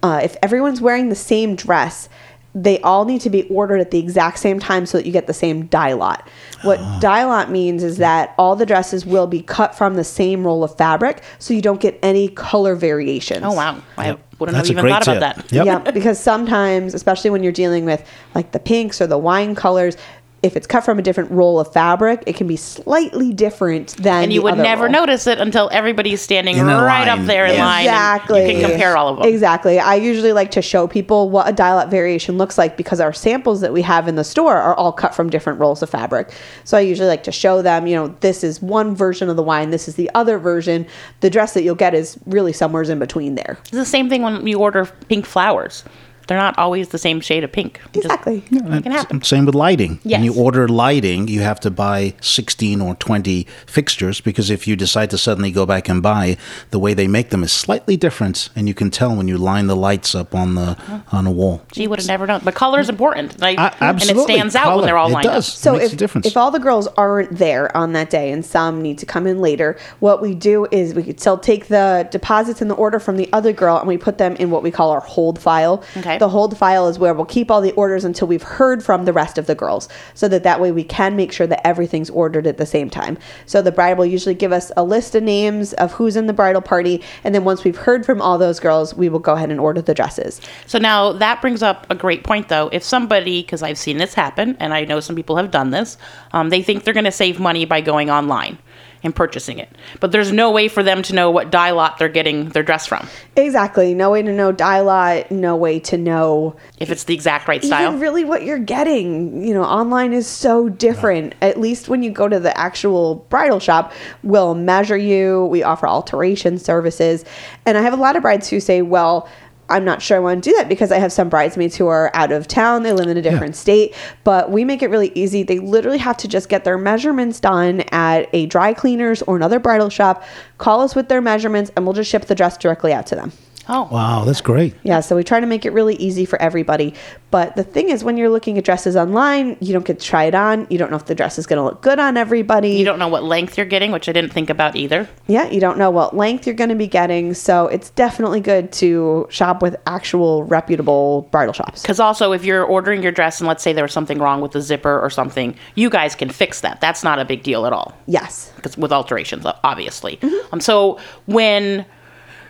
Uh, 0.04 0.20
if 0.22 0.36
everyone's 0.44 0.82
wearing 0.82 1.08
the 1.08 1.16
same 1.16 1.56
dress, 1.56 2.10
they 2.54 2.80
all 2.82 3.06
need 3.06 3.22
to 3.22 3.30
be 3.30 3.44
ordered 3.44 3.80
at 3.80 3.92
the 3.92 4.00
exact 4.00 4.38
same 4.40 4.60
time 4.60 4.86
so 4.86 4.98
that 4.98 5.06
you 5.06 5.12
get 5.12 5.26
the 5.28 5.34
same 5.34 5.68
dye 5.68 5.94
lot. 5.94 6.28
What 6.64 6.80
Ah. 6.80 6.98
dye 7.00 7.24
lot 7.24 7.50
means 7.50 7.84
is 7.84 7.98
that 7.98 8.34
all 8.38 8.56
the 8.56 8.66
dresses 8.66 9.06
will 9.06 9.28
be 9.28 9.42
cut 9.42 9.74
from 9.74 9.96
the 9.96 10.04
same 10.04 10.44
roll 10.46 10.64
of 10.64 10.76
fabric 10.76 11.22
so 11.40 11.54
you 11.54 11.62
don't 11.62 11.80
get 11.80 11.98
any 12.04 12.28
color 12.28 12.76
variations. 12.76 13.44
Oh 13.46 13.54
wow! 13.54 13.78
I 13.98 14.18
wouldn't 14.40 14.56
That's 14.56 14.68
have 14.68 14.72
even 14.76 14.82
great 14.82 14.92
thought 14.92 15.08
about 15.08 15.20
that. 15.38 15.52
Yep. 15.52 15.66
Yeah, 15.66 15.92
because 15.92 16.20
sometimes, 16.20 16.94
especially 16.94 17.30
when 17.30 17.42
you're 17.44 17.52
dealing 17.54 17.86
with 17.86 18.04
like 18.36 18.52
the 18.52 18.60
pinks 18.60 19.00
or 19.02 19.08
the 19.08 19.18
wine 19.18 19.56
colors, 19.56 19.96
if 20.44 20.56
it's 20.58 20.66
cut 20.66 20.82
from 20.84 20.98
a 20.98 21.04
different 21.04 21.30
roll 21.30 21.60
of 21.60 21.72
fabric, 21.72 22.24
it 22.26 22.36
can 22.36 22.48
be 22.48 22.56
slightly 22.56 23.32
different 23.32 23.96
than. 23.98 24.24
And 24.24 24.34
you 24.34 24.40
the 24.40 24.44
would 24.46 24.54
other 24.54 24.64
never 24.64 24.84
roll. 24.86 24.92
notice 24.92 25.28
it 25.28 25.40
until 25.40 25.70
everybody's 25.72 26.20
standing 26.22 26.58
In 26.58 26.68
a 26.68 26.76
right 26.82 27.08
up 27.08 27.20
line. 27.20 27.28
there 27.28 27.46
in 27.46 27.60
line. 27.60 27.86
and 27.86 27.96
Exactly. 27.96 28.46
You 28.56 28.60
can 28.62 28.70
compare 28.72 28.98
all 28.98 29.10
of 29.10 29.18
them. 29.20 29.28
Exactly. 29.28 29.80
I 29.80 29.96
usually 29.96 30.34
like 30.34 30.50
to 30.52 30.62
show 30.64 30.88
people 30.88 31.30
what 31.30 31.48
a 31.48 31.52
dye 31.54 31.74
lot 31.76 31.92
variation 31.92 32.40
looks 32.40 32.58
like 32.58 32.76
because 32.76 33.00
our 33.00 33.14
samples 33.14 33.62
that 33.62 33.72
we 33.72 33.84
have 33.84 34.08
in 34.08 34.16
the 34.16 34.24
store 34.24 34.58
are 34.58 34.74
all 34.76 34.92
cut 34.92 35.14
from 35.14 35.30
different 35.30 35.60
rolls 35.60 35.84
of 35.84 35.90
fabric. 35.92 36.32
So 36.64 36.76
I 36.76 36.82
usually 36.82 37.08
like 37.08 37.24
to 37.24 37.32
show 37.32 37.62
them, 37.62 37.86
you 37.86 37.96
know, 37.96 38.08
this 38.22 38.44
is 38.44 38.62
one 38.62 38.96
version 38.96 39.30
of 39.30 39.36
the 39.36 39.44
wine, 39.44 39.70
this 39.70 39.88
is 39.88 39.94
the 39.96 40.10
other 40.16 40.40
version. 40.40 40.88
The 41.20 41.30
dress 41.30 41.54
that 41.54 41.62
you'll 41.62 41.76
get 41.76 41.94
is 41.94 42.18
really 42.26 42.52
somewhere's 42.54 42.90
in 42.90 42.98
between 42.98 43.36
there. 43.36 43.58
It's 43.62 43.72
the 43.72 43.86
same 43.86 44.10
thing 44.10 44.24
when 44.24 44.48
you 44.48 44.58
order 44.60 44.86
pink 45.08 45.28
flowers. 45.28 45.84
They're 46.32 46.40
not 46.40 46.58
always 46.58 46.88
the 46.88 46.98
same 46.98 47.20
shade 47.20 47.44
of 47.44 47.52
pink. 47.52 47.82
It 47.94 48.04
just- 48.04 48.06
Exactly. 48.06 48.44
it 48.52 48.84
can 48.84 48.92
happen. 48.94 49.22
Same 49.22 49.46
with 49.46 49.54
lighting. 49.54 50.00
When 50.04 50.24
you 50.24 50.34
order 50.34 50.66
lighting, 50.70 51.28
you 51.28 51.42
have 51.42 51.60
to 51.60 51.70
buy 51.70 52.14
16 52.22 52.80
or 52.80 52.96
20 52.96 53.46
fixtures 53.66 54.22
because 54.22 54.50
if 54.50 54.66
you 54.66 54.78
decide 54.78 55.10
to 55.10 55.18
suddenly 55.18 55.52
go 55.52 55.66
back 55.66 55.90
and 55.90 56.02
buy, 56.02 56.38
the 56.70 56.80
way 56.80 56.94
they 56.94 57.08
make 57.08 57.32
them 57.32 57.44
is 57.44 57.52
slightly 57.52 57.98
different, 57.98 58.48
and 58.56 58.70
you 58.70 58.74
can 58.74 58.90
tell 58.90 59.14
when 59.14 59.28
you 59.28 59.38
line 59.38 59.68
the 59.68 59.76
lights 59.76 60.16
up 60.16 60.34
on 60.34 60.56
the 60.56 60.78
on 61.12 61.28
a 61.28 61.32
wall. 61.32 61.62
Gee, 61.74 61.88
would 61.88 62.00
have 62.00 62.08
never 62.08 62.26
known. 62.26 62.40
But 62.46 62.56
color 62.56 62.80
is 62.80 62.88
important. 62.88 63.34
And, 63.36 63.44
I, 63.44 63.52
A- 63.52 63.84
absolutely. 63.84 64.36
and 64.36 64.48
it 64.48 64.52
stands 64.52 64.56
out 64.56 64.78
when 64.78 64.86
they're 64.86 64.98
all 64.98 65.10
It 65.10 65.14
lined 65.14 65.26
does. 65.26 65.50
up. 65.50 65.54
So 65.56 65.74
Makes 65.74 65.86
if, 65.88 65.94
a 65.94 65.96
difference. 65.98 66.28
if 66.28 66.38
all 66.38 66.52
the 66.52 66.60
girls 66.60 66.88
aren't 66.98 67.38
there 67.38 67.76
on 67.76 67.92
that 67.94 68.10
day 68.10 68.32
and 68.32 68.46
some 68.46 68.82
need 68.82 68.98
to 69.00 69.06
come 69.06 69.28
in 69.28 69.42
later, 69.42 69.78
what 70.00 70.22
we 70.22 70.34
do 70.34 70.66
is 70.72 70.94
we 70.94 71.04
could 71.04 71.20
still 71.20 71.38
take 71.38 71.68
the 71.68 72.08
deposits 72.10 72.62
and 72.62 72.70
the 72.72 72.76
order 72.76 73.00
from 73.00 73.18
the 73.18 73.28
other 73.34 73.52
girl 73.52 73.78
and 73.78 73.88
we 73.88 73.98
put 73.98 74.18
them 74.18 74.36
in 74.38 74.50
what 74.52 74.64
we 74.64 74.72
call 74.72 74.92
our 74.92 75.02
hold 75.02 75.40
file. 75.40 75.84
Okay. 75.98 76.18
The 76.22 76.30
hold 76.30 76.56
file 76.56 76.88
is 76.88 77.00
where 77.00 77.16
we'll 77.16 77.26
keep 77.26 77.50
all 77.50 77.62
the 77.62 77.72
orders 77.72 78.06
until 78.06 78.28
we've 78.28 78.44
heard 78.44 78.84
from 78.84 79.06
the 79.06 79.12
rest 79.12 79.40
of 79.40 79.48
the 79.48 79.56
girls 79.56 79.90
so 80.14 80.28
that 80.28 80.44
that 80.44 80.62
way 80.62 80.72
we 80.72 80.84
can 80.84 81.16
make 81.16 81.32
sure 81.32 81.48
that 81.48 81.66
everything's 81.66 82.12
ordered 82.12 82.46
at 82.46 82.58
the 82.58 82.66
same 82.68 82.92
time. 82.92 83.18
So 83.48 83.64
the 83.64 83.72
bride 83.72 83.98
will 83.98 84.06
usually 84.06 84.36
give 84.36 84.52
us 84.52 84.72
a 84.78 84.84
list 84.84 85.16
of 85.16 85.24
names 85.24 85.74
of 85.74 85.94
who's 85.94 86.16
in 86.16 86.28
the 86.28 86.34
bridal 86.34 86.62
party 86.62 87.02
and 87.24 87.34
then 87.34 87.44
once 87.44 87.64
we've 87.64 87.76
heard 87.76 88.06
from 88.06 88.22
all 88.22 88.38
those 88.38 88.60
girls, 88.60 88.94
we 88.94 89.10
will 89.10 89.18
go 89.18 89.34
ahead 89.34 89.50
and 89.50 89.60
order 89.60 89.82
the 89.82 89.96
dresses. 89.96 90.40
So 90.68 90.78
now 90.78 91.12
that 91.14 91.42
brings 91.42 91.64
up 91.64 91.88
a 91.90 91.96
great 91.96 92.24
point, 92.24 92.50
though. 92.50 92.70
If 92.72 92.84
somebody, 92.84 93.42
because 93.42 93.64
I've 93.64 93.80
seen 93.80 93.98
this 93.98 94.14
happen, 94.14 94.56
and 94.60 94.76
I 94.76 94.86
know 94.86 95.00
some 95.00 95.16
people 95.16 95.38
have 95.38 95.50
done 95.50 95.72
this, 95.72 95.98
um, 96.34 96.50
they 96.50 96.62
think 96.62 96.84
they're 96.84 96.94
going 96.94 97.06
to 97.06 97.12
save 97.12 97.40
money 97.40 97.66
by 97.66 97.82
going 97.82 98.12
online 98.12 98.60
and 99.04 99.16
purchasing 99.16 99.58
it, 99.58 99.70
but 100.00 100.12
there's 100.12 100.32
no 100.32 100.52
way 100.52 100.68
for 100.68 100.84
them 100.84 101.02
to 101.04 101.16
know 101.16 101.32
what 101.32 101.52
dye 101.52 101.72
lot 101.72 101.98
they're 101.98 102.10
getting 102.10 102.50
their 102.50 102.64
dress 102.64 102.86
from. 102.86 103.08
Exactly. 103.36 103.94
No 103.94 104.12
way 104.12 104.22
to 104.22 104.32
know 104.32 104.52
dye 104.52 104.82
lot, 104.82 105.32
no 105.32 105.56
way 105.56 105.80
to 105.80 105.98
know 105.98 106.56
If 106.78 106.92
it's 106.92 107.06
the 107.06 107.14
exact 107.14 107.48
right 107.48 107.64
style. 107.64 107.98
really 107.98 108.24
what 108.24 108.44
you're 108.44 108.60
getting. 108.60 109.44
You 109.44 109.54
know, 109.54 109.64
online 109.64 110.14
is 110.14 110.28
so 110.28 110.70
different. 110.70 111.36
At 111.42 111.60
least 111.60 111.90
when 111.90 112.04
you 112.04 112.12
go 112.12 112.28
to 112.28 112.40
the 112.40 112.56
actual 112.58 113.16
bridal 113.30 113.60
shop, 113.60 113.94
we'll 114.24 114.56
measure 114.56 114.98
you. 114.98 115.46
We 115.46 115.64
offer 115.64 115.88
alteration 115.88 116.58
services. 116.58 117.26
And 117.66 117.78
I 117.78 117.82
have 117.82 117.94
a 117.94 117.98
lot 117.98 118.16
of 118.16 118.22
brides 118.22 118.50
who 118.50 118.60
say, 118.60 118.82
well, 118.82 119.28
I'm 119.72 119.86
not 119.86 120.02
sure 120.02 120.18
I 120.18 120.20
want 120.20 120.44
to 120.44 120.50
do 120.50 120.56
that 120.58 120.70
because 120.70 120.92
I 120.92 121.00
have 121.00 121.12
some 121.12 121.30
bridesmaids 121.30 121.76
who 121.76 121.88
are 121.88 122.12
out 122.14 122.32
of 122.32 122.48
town. 122.48 122.84
They 122.84 122.94
live 122.94 123.08
in 123.08 123.18
a 123.18 123.22
different 123.22 123.56
state, 123.56 123.96
but 124.24 124.52
we 124.52 124.66
make 124.66 124.82
it 124.84 124.90
really 124.90 125.12
easy. 125.16 125.44
They 125.44 125.60
literally 125.60 125.98
have 125.98 126.18
to 126.18 126.28
just 126.28 126.50
get 126.50 126.64
their 126.64 126.78
measurements 126.78 127.40
done 127.40 127.82
at 127.92 128.30
a 128.34 128.46
dry 128.48 128.74
cleaners 128.74 129.22
or 129.24 129.36
another 129.36 129.60
bridal 129.60 129.90
shop, 129.90 130.24
call 130.58 130.82
us 130.82 130.96
with 130.96 131.08
their 131.10 131.22
measurements, 131.22 131.72
and 131.76 131.86
we'll 131.86 131.94
just 131.94 132.10
ship 132.10 132.26
the 132.26 132.36
dress 132.36 132.58
directly 132.58 132.94
out 132.94 133.08
to 133.08 133.16
them. 133.16 133.32
Oh, 133.72 133.88
Wow, 133.92 134.24
that's 134.26 134.42
great. 134.42 134.76
Yeah, 134.84 135.00
so 135.00 135.16
we 135.16 135.24
try 135.24 135.40
to 135.40 135.48
make 135.48 135.66
it 135.66 135.72
really 135.72 135.96
easy 135.96 136.26
for 136.26 136.40
everybody. 136.42 136.94
But 137.32 137.56
the 137.56 137.64
thing 137.64 137.90
is, 137.90 138.04
when 138.04 138.18
you're 138.18 138.30
looking 138.30 138.58
at 138.58 138.64
dresses 138.66 138.96
online, 138.96 139.58
you 139.62 139.74
don't 139.74 139.86
get 139.86 140.00
to 140.00 140.06
try 140.06 140.26
it 140.26 140.36
on. 140.36 140.68
You 140.70 140.78
don't 140.78 140.92
know 140.92 140.98
if 140.98 141.06
the 141.06 141.16
dress 141.16 141.40
is 141.40 141.48
going 141.48 141.58
to 141.58 141.64
look 141.64 141.82
good 141.82 141.98
on 141.98 142.18
everybody. 142.18 142.72
you 142.72 142.86
don't 142.86 143.00
know 143.00 143.08
what 143.08 143.24
length 143.24 143.58
you're 143.58 143.66
getting, 143.66 143.92
which 143.92 144.08
I 144.10 144.12
didn't 144.12 144.34
think 144.34 144.50
about 144.50 144.76
either. 144.76 145.08
yeah, 145.28 145.50
you 145.50 145.60
don't 145.62 145.78
know 145.78 145.90
what 145.90 146.16
length 146.16 146.46
you're 146.46 146.56
going 146.56 146.70
to 146.70 146.76
be 146.76 146.88
getting. 146.88 147.34
So 147.34 147.68
it's 147.68 147.90
definitely 147.92 148.42
good 148.42 148.72
to 148.74 149.26
shop 149.30 149.62
with 149.62 149.76
actual 149.88 150.44
reputable 150.44 151.30
bridal 151.32 151.54
shops. 151.54 151.82
Because 151.82 152.00
also, 152.00 152.34
if 152.34 152.44
you're 152.44 152.64
ordering 152.66 153.02
your 153.02 153.12
dress 153.14 153.40
and 153.40 153.48
let's 153.48 153.64
say 153.64 153.72
there 153.74 153.86
was 153.86 153.94
something 153.94 154.20
wrong 154.20 154.42
with 154.42 154.52
the 154.52 154.62
zipper 154.62 155.00
or 155.00 155.10
something, 155.10 155.56
you 155.76 155.90
guys 155.90 156.14
can 156.16 156.30
fix 156.30 156.62
that. 156.62 156.82
That's 156.82 157.04
not 157.04 157.18
a 157.20 157.26
big 157.26 157.44
deal 157.44 157.66
at 157.66 157.72
all. 157.74 157.98
Yes. 158.08 158.52
because 158.58 158.78
with 158.78 158.92
alterations, 158.92 159.46
o- 159.46 159.54
obviously. 159.64 160.20
Um, 160.52 160.60
so 160.60 161.00
when 161.28 161.86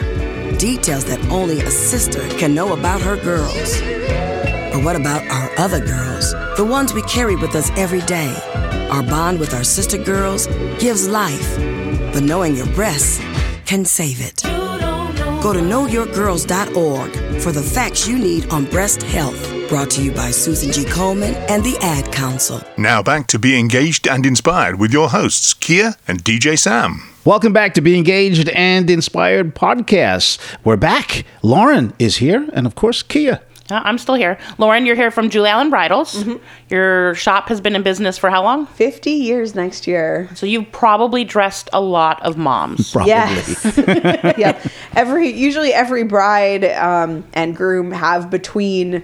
Details 0.58 1.06
that 1.06 1.24
only 1.30 1.60
a 1.60 1.70
sister 1.70 2.20
can 2.38 2.54
know 2.54 2.74
about 2.74 3.00
her 3.00 3.16
girls. 3.16 3.80
But 4.72 4.84
what 4.84 4.96
about 4.96 5.26
our 5.28 5.50
other 5.58 5.80
girls? 5.80 6.32
The 6.56 6.64
ones 6.64 6.94
we 6.94 7.02
carry 7.02 7.36
with 7.36 7.54
us 7.54 7.70
every 7.70 8.00
day. 8.02 8.34
Our 8.90 9.02
bond 9.02 9.40
with 9.40 9.54
our 9.54 9.64
sister 9.64 9.98
girls 9.98 10.46
gives 10.78 11.08
life. 11.08 11.56
But 12.12 12.22
knowing 12.22 12.54
your 12.54 12.66
breasts 12.74 13.18
can 13.64 13.84
save 13.84 14.20
it. 14.20 14.61
Go 15.42 15.52
to 15.52 15.58
knowyourgirls.org 15.58 17.42
for 17.42 17.50
the 17.50 17.62
facts 17.62 18.06
you 18.06 18.16
need 18.16 18.48
on 18.50 18.64
breast 18.66 19.02
health. 19.02 19.68
Brought 19.68 19.90
to 19.90 20.02
you 20.02 20.12
by 20.12 20.30
Susan 20.30 20.70
G. 20.70 20.84
Komen 20.84 21.34
and 21.50 21.64
the 21.64 21.76
Ad 21.80 22.12
Council. 22.12 22.62
Now 22.76 23.02
back 23.02 23.26
to 23.28 23.40
Be 23.40 23.58
Engaged 23.58 24.06
and 24.06 24.24
Inspired 24.24 24.78
with 24.78 24.92
your 24.92 25.08
hosts, 25.08 25.52
Kia 25.52 25.96
and 26.06 26.22
DJ 26.22 26.56
Sam. 26.56 27.08
Welcome 27.24 27.52
back 27.52 27.74
to 27.74 27.80
Be 27.80 27.98
Engaged 27.98 28.50
and 28.50 28.88
Inspired 28.88 29.56
podcasts. 29.56 30.38
We're 30.62 30.76
back. 30.76 31.24
Lauren 31.42 31.92
is 31.98 32.18
here, 32.18 32.48
and 32.52 32.64
of 32.64 32.76
course, 32.76 33.02
Kia. 33.02 33.40
I'm 33.84 33.98
still 33.98 34.14
here. 34.14 34.38
Lauren, 34.58 34.86
you're 34.86 34.96
here 34.96 35.10
from 35.10 35.30
Julie 35.30 35.48
Allen 35.48 35.70
Bridals. 35.70 36.24
Your 36.68 37.14
shop 37.14 37.48
has 37.48 37.60
been 37.60 37.74
in 37.74 37.82
business 37.82 38.18
for 38.18 38.30
how 38.30 38.42
long? 38.42 38.66
50 38.66 39.10
years 39.10 39.54
next 39.54 39.86
year. 39.86 40.28
So 40.34 40.46
you've 40.46 40.70
probably 40.72 41.24
dressed 41.24 41.68
a 41.72 41.80
lot 41.80 42.22
of 42.22 42.36
moms. 42.36 42.92
Probably. 42.92 43.10
Yes. 43.10 43.76
yep. 44.38 44.64
Every 44.94 45.28
usually 45.28 45.72
every 45.72 46.04
bride 46.04 46.64
um, 46.64 47.24
and 47.32 47.56
groom 47.56 47.90
have 47.90 48.30
between 48.30 49.02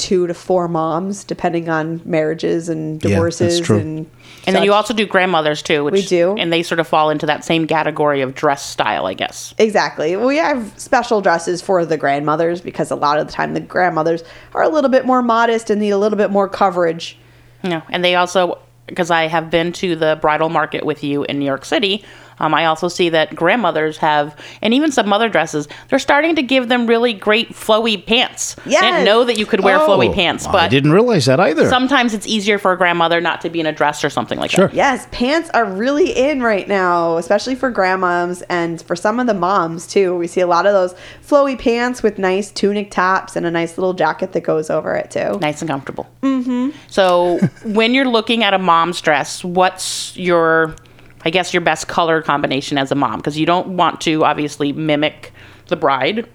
two 0.00 0.26
to 0.26 0.34
four 0.34 0.66
moms, 0.66 1.22
depending 1.24 1.68
on 1.68 2.00
marriages 2.04 2.68
and 2.68 2.94
Yeah, 2.94 2.98
that's 3.00 3.38
divorces 3.38 3.60
true. 3.60 3.78
and. 3.78 4.10
And 4.46 4.56
then 4.56 4.64
you 4.64 4.72
also 4.72 4.94
do 4.94 5.06
grandmothers 5.06 5.60
too, 5.62 5.84
which 5.84 5.92
We 5.92 6.02
do. 6.02 6.34
and 6.38 6.50
they 6.50 6.62
sort 6.62 6.80
of 6.80 6.88
fall 6.88 7.10
into 7.10 7.26
that 7.26 7.44
same 7.44 7.66
category 7.66 8.22
of 8.22 8.34
dress 8.34 8.64
style, 8.64 9.06
I 9.06 9.12
guess. 9.12 9.54
Exactly. 9.58 10.16
We 10.16 10.38
have 10.38 10.72
special 10.78 11.20
dresses 11.20 11.60
for 11.60 11.84
the 11.84 11.98
grandmothers 11.98 12.62
because 12.62 12.90
a 12.90 12.96
lot 12.96 13.18
of 13.18 13.26
the 13.26 13.32
time 13.32 13.52
the 13.52 13.60
grandmothers 13.60 14.24
are 14.54 14.62
a 14.62 14.68
little 14.70 14.88
bit 14.90 15.04
more 15.04 15.20
modest 15.22 15.68
and 15.68 15.78
need 15.80 15.90
a 15.90 15.98
little 15.98 16.16
bit 16.16 16.30
more 16.30 16.48
coverage. 16.48 17.18
Yeah, 17.62 17.82
and 17.90 18.02
they 18.02 18.14
also 18.14 18.58
because 18.86 19.10
I 19.10 19.28
have 19.28 19.50
been 19.50 19.72
to 19.74 19.94
the 19.94 20.18
bridal 20.20 20.48
market 20.48 20.84
with 20.84 21.04
you 21.04 21.22
in 21.24 21.38
New 21.38 21.44
York 21.44 21.64
City. 21.64 22.04
Um, 22.40 22.54
I 22.54 22.64
also 22.66 22.88
see 22.88 23.10
that 23.10 23.34
grandmothers 23.36 23.98
have, 23.98 24.36
and 24.62 24.74
even 24.74 24.90
some 24.90 25.08
mother 25.08 25.28
dresses, 25.28 25.68
they're 25.88 25.98
starting 25.98 26.34
to 26.36 26.42
give 26.42 26.68
them 26.68 26.86
really 26.86 27.12
great 27.12 27.50
flowy 27.50 28.04
pants. 28.04 28.56
I 28.66 28.70
didn't 28.70 29.04
know 29.04 29.24
that 29.24 29.38
you 29.38 29.46
could 29.46 29.60
wear 29.60 29.78
flowy 29.78 30.12
pants, 30.14 30.46
but 30.46 30.54
I 30.56 30.60
but 30.64 30.70
didn't 30.70 30.92
realize 30.92 31.26
that 31.26 31.38
either. 31.40 31.68
sometimes 31.68 32.14
it's 32.14 32.26
easier 32.26 32.58
for 32.58 32.72
a 32.72 32.76
grandmother 32.76 33.20
not 33.20 33.40
to 33.42 33.50
be 33.50 33.60
in 33.60 33.66
a 33.66 33.72
dress 33.72 34.02
or 34.04 34.10
something 34.10 34.38
like 34.38 34.50
Sure. 34.50 34.68
that. 34.68 34.74
Yes, 34.74 35.06
pants 35.12 35.50
are 35.54 35.64
really 35.64 36.10
in 36.10 36.42
right 36.42 36.66
now, 36.66 37.16
especially 37.18 37.54
for 37.54 37.70
grandmoms 37.72 38.42
and 38.48 38.80
for 38.82 38.96
some 38.96 39.20
of 39.20 39.26
the 39.26 39.34
moms 39.34 39.86
too. 39.86 40.16
We 40.16 40.26
see 40.26 40.40
a 40.40 40.46
lot 40.46 40.66
of 40.66 40.72
those 40.72 40.94
flowy 41.26 41.58
pants 41.58 42.02
with 42.02 42.18
nice 42.18 42.50
tunic 42.50 42.90
tops 42.90 43.36
and 43.36 43.44
a 43.46 43.50
nice 43.50 43.76
little 43.78 43.92
jacket 43.94 44.32
that 44.32 44.40
goes 44.42 44.70
over 44.70 44.94
it 44.94 45.10
too. 45.10 45.38
Nice 45.40 45.60
and 45.62 45.68
comfortable. 45.70 46.08
Mm-hmm. 46.22 46.70
So 46.88 47.38
when 47.64 47.94
you're 47.94 48.08
looking 48.08 48.42
at 48.44 48.54
a 48.54 48.58
mom's 48.58 49.00
dress, 49.00 49.44
what's 49.44 50.16
your, 50.16 50.74
I 51.24 51.30
guess, 51.30 51.52
your 51.52 51.60
best 51.60 51.88
color 51.88 52.22
combination 52.22 52.78
as 52.78 52.90
a 52.90 52.94
mom? 52.94 53.18
Because 53.18 53.38
you 53.38 53.46
don't 53.46 53.76
want 53.76 54.00
to 54.02 54.24
obviously 54.24 54.72
mimic 54.72 55.32
the 55.68 55.76
bride, 55.76 56.28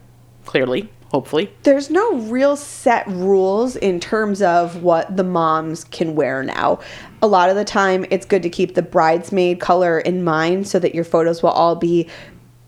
clearly, 0.46 0.90
hopefully. 1.10 1.52
There's 1.64 1.90
no 1.90 2.16
real 2.16 2.56
set 2.56 3.08
rules 3.08 3.76
in 3.76 4.00
terms 4.00 4.42
of 4.42 4.84
what 4.84 5.16
the 5.16 5.24
moms 5.24 5.84
can 5.86 6.16
wear 6.16 6.44
now. 6.44 6.80
A 7.22 7.28
lot 7.28 7.50
of 7.50 7.56
the 7.56 7.66
time, 7.66 8.06
it's 8.12 8.26
good 8.26 8.44
to 8.44 8.50
keep 8.50 8.76
the 8.76 8.82
bridesmaid 8.82 9.60
color 9.60 10.00
in 10.00 10.24
mind 10.24 10.68
so 10.68 10.80
that 10.80 10.94
your 10.94 11.04
photos 11.04 11.42
will 11.42 11.52
all 11.52 11.76
be 11.76 12.08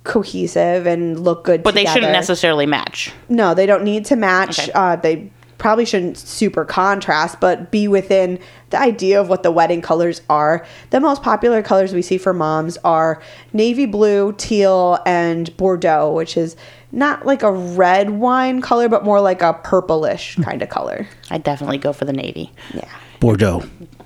cohesive 0.03 0.88
and 0.88 1.19
look 1.19 1.43
good 1.43 1.63
But 1.63 1.75
they 1.75 1.86
shouldn't 1.86 2.13
necessarily 2.13 2.65
match. 2.65 3.12
No, 3.27 3.53
they 3.53 3.65
don't 3.65 3.83
need 3.83 4.05
to 4.05 4.15
match. 4.15 4.57
Okay. 4.59 4.71
Uh, 4.74 4.95
they 4.95 5.29
probably 5.57 5.85
shouldn't 5.85 6.17
super 6.17 6.65
contrast, 6.65 7.39
but 7.39 7.71
be 7.71 7.87
within 7.87 8.39
the 8.69 8.79
idea 8.79 9.19
of 9.19 9.29
what 9.29 9.43
the 9.43 9.51
wedding 9.51 9.81
colors 9.81 10.21
are. 10.29 10.65
The 10.89 10.99
most 10.99 11.23
popular 11.23 11.61
colors 11.61 11.93
we 11.93 12.01
see 12.01 12.17
for 12.17 12.33
moms 12.33 12.77
are 12.83 13.21
navy 13.53 13.85
blue, 13.85 14.33
teal, 14.33 14.99
and 15.05 15.55
Bordeaux, 15.57 16.11
which 16.13 16.37
is 16.37 16.55
not 16.91 17.25
like 17.25 17.43
a 17.43 17.51
red 17.51 18.11
wine 18.11 18.61
color, 18.61 18.87
but 18.89 19.03
more 19.03 19.19
like 19.21 19.41
a 19.41 19.53
purplish 19.53 20.35
kind 20.37 20.61
of 20.61 20.69
color. 20.69 21.07
I'd 21.29 21.43
definitely 21.43 21.77
go 21.77 21.93
for 21.93 22.05
the 22.05 22.13
navy. 22.13 22.51
Yeah. 22.73 22.89
Bordeaux. 23.19 23.63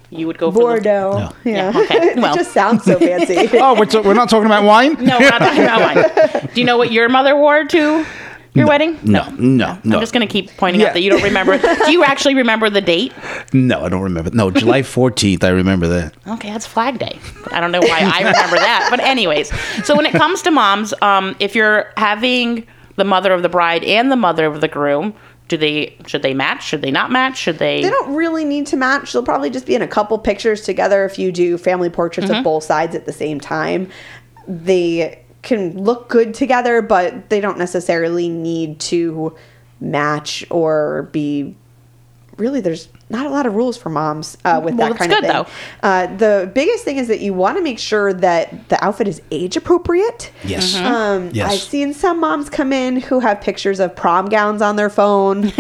You 0.10 0.28
would 0.28 0.38
go 0.38 0.52
for 0.52 0.60
Bordeaux. 0.60 1.18
No. 1.18 1.32
Yeah. 1.46 1.72
Yeah, 1.72 1.80
okay. 1.84 1.96
it 2.12 2.16
just 2.36 2.52
sounds 2.52 2.84
so 2.84 3.00
fancy. 3.00 3.50
Oh, 3.62 3.78
we're, 3.78 3.86
t- 3.86 4.00
we're 4.00 4.14
not 4.14 4.30
talking 4.30 4.46
about 4.46 4.64
wine? 4.64 4.94
No, 4.94 5.20
we're 5.20 5.30
not 5.30 5.40
talking 5.40 5.64
about 5.64 5.96
wine. 5.96 6.50
Do 6.54 6.60
you 6.60 6.66
know 6.66 6.78
what 6.78 6.92
your 6.92 7.08
mother 7.10 7.36
wore 7.36 7.64
to 7.66 8.06
your 8.54 8.68
wedding? 8.68 9.00
No, 9.04 9.30
no, 9.38 9.78
no. 9.84 9.96
I'm 9.96 10.02
just 10.02 10.14
going 10.14 10.28
to 10.28 10.32
keep 10.32 10.56
pointing 10.58 10.82
Yeah. 10.82 10.88
out 10.88 10.94
that 10.94 11.02
you 11.02 11.10
don't 11.10 11.24
remember. 11.24 11.58
Do 11.86 11.92
you 11.92 12.04
actually 12.04 12.36
remember 12.36 12.70
the 12.70 12.82
date? 12.82 13.14
No, 13.54 13.86
I 13.86 13.90
don't 13.90 14.02
remember. 14.02 14.30
No, 14.32 14.52
July 14.52 14.82
14th, 14.82 15.44
I 15.44 15.50
remember 15.50 15.88
that. 15.88 16.16
Okay, 16.28 16.50
that's 16.52 16.66
Flag 16.66 17.00
Day. 17.00 17.20
I 17.52 17.60
don't 17.62 17.72
know 17.72 17.80
why 17.82 18.02
I 18.02 18.20
remember 18.20 18.58
that, 18.58 18.88
but 18.90 19.00
anyways. 19.00 19.50
So 19.86 19.96
when 19.96 20.06
it 20.06 20.12
comes 20.12 20.42
to 20.44 20.52
moms, 20.52 20.94
um, 21.02 21.36
if 21.40 21.56
you're 21.56 21.92
having 21.98 22.66
the 22.98 23.06
mother 23.06 23.32
of 23.34 23.42
the 23.42 23.50
bride 23.50 23.84
and 23.86 24.12
the 24.12 24.16
mother 24.18 24.46
of 24.46 24.60
the 24.62 24.68
groom, 24.68 25.14
do 25.48 25.58
they 25.58 25.98
should 26.08 26.22
they 26.22 26.34
match? 26.34 26.64
Should 26.64 26.82
they 26.82 26.92
not 26.92 27.12
match? 27.12 27.38
Should 27.38 27.58
they? 27.60 27.82
They 27.82 27.90
don't 27.90 28.14
really 28.16 28.46
need 28.46 28.68
to 28.68 28.78
match. 28.78 29.12
They'll 29.12 29.24
probably 29.24 29.50
just 29.50 29.66
be 29.66 29.76
in 29.76 29.82
a 29.82 29.88
couple 29.88 30.18
pictures 30.18 30.62
together 30.62 31.04
if 31.04 31.20
you 31.20 31.32
do 31.32 31.58
family 31.58 31.90
portraits 31.90 32.30
Mm-hmm. 32.30 32.38
of 32.40 32.44
both 32.46 32.64
sides 32.64 32.96
at 32.96 33.06
the 33.06 33.12
same 33.14 33.40
time. 33.40 33.90
They 34.48 35.21
can 35.42 35.84
look 35.84 36.10
good 36.10 36.34
together, 36.34 36.82
but 36.82 37.30
they 37.30 37.42
don't 37.42 37.58
necessarily 37.58 38.30
need 38.30 38.80
to 38.82 39.36
match 39.80 40.46
or 40.50 41.10
be. 41.12 41.56
Really, 42.38 42.62
there's 42.62 42.88
not 43.10 43.26
a 43.26 43.30
lot 43.30 43.46
of 43.46 43.56
rules 43.56 43.78
for 43.78 43.90
moms 43.90 44.38
uh, 44.46 44.62
with 44.64 44.76
Well, 44.76 44.90
that 44.90 44.98
that's 44.98 45.08
kind 45.08 45.12
of 45.12 45.20
good, 45.22 45.46
thing. 45.48 45.56
Uh, 45.84 46.16
the 46.16 46.52
biggest 46.56 46.84
thing 46.86 46.98
is 46.98 47.08
that 47.10 47.20
you 47.20 47.34
want 47.34 47.58
to 47.58 47.64
make 47.64 47.78
sure 47.78 48.14
that 48.14 48.70
the 48.70 48.84
outfit 48.84 49.08
is 49.08 49.22
age 49.32 49.58
appropriate. 49.58 50.32
Yes. 50.44 50.74
Mm-hmm. 50.74 50.86
Um, 50.86 51.30
Yes. 51.34 51.52
I've 51.52 51.60
seen 51.60 51.94
some 51.94 52.20
moms 52.22 52.50
come 52.50 52.72
in 52.74 52.98
who 53.02 53.20
have 53.20 53.42
pictures 53.42 53.80
of 53.80 53.96
prom 53.96 54.28
gowns 54.28 54.62
on 54.62 54.76
their 54.76 54.90
phone, 54.90 55.50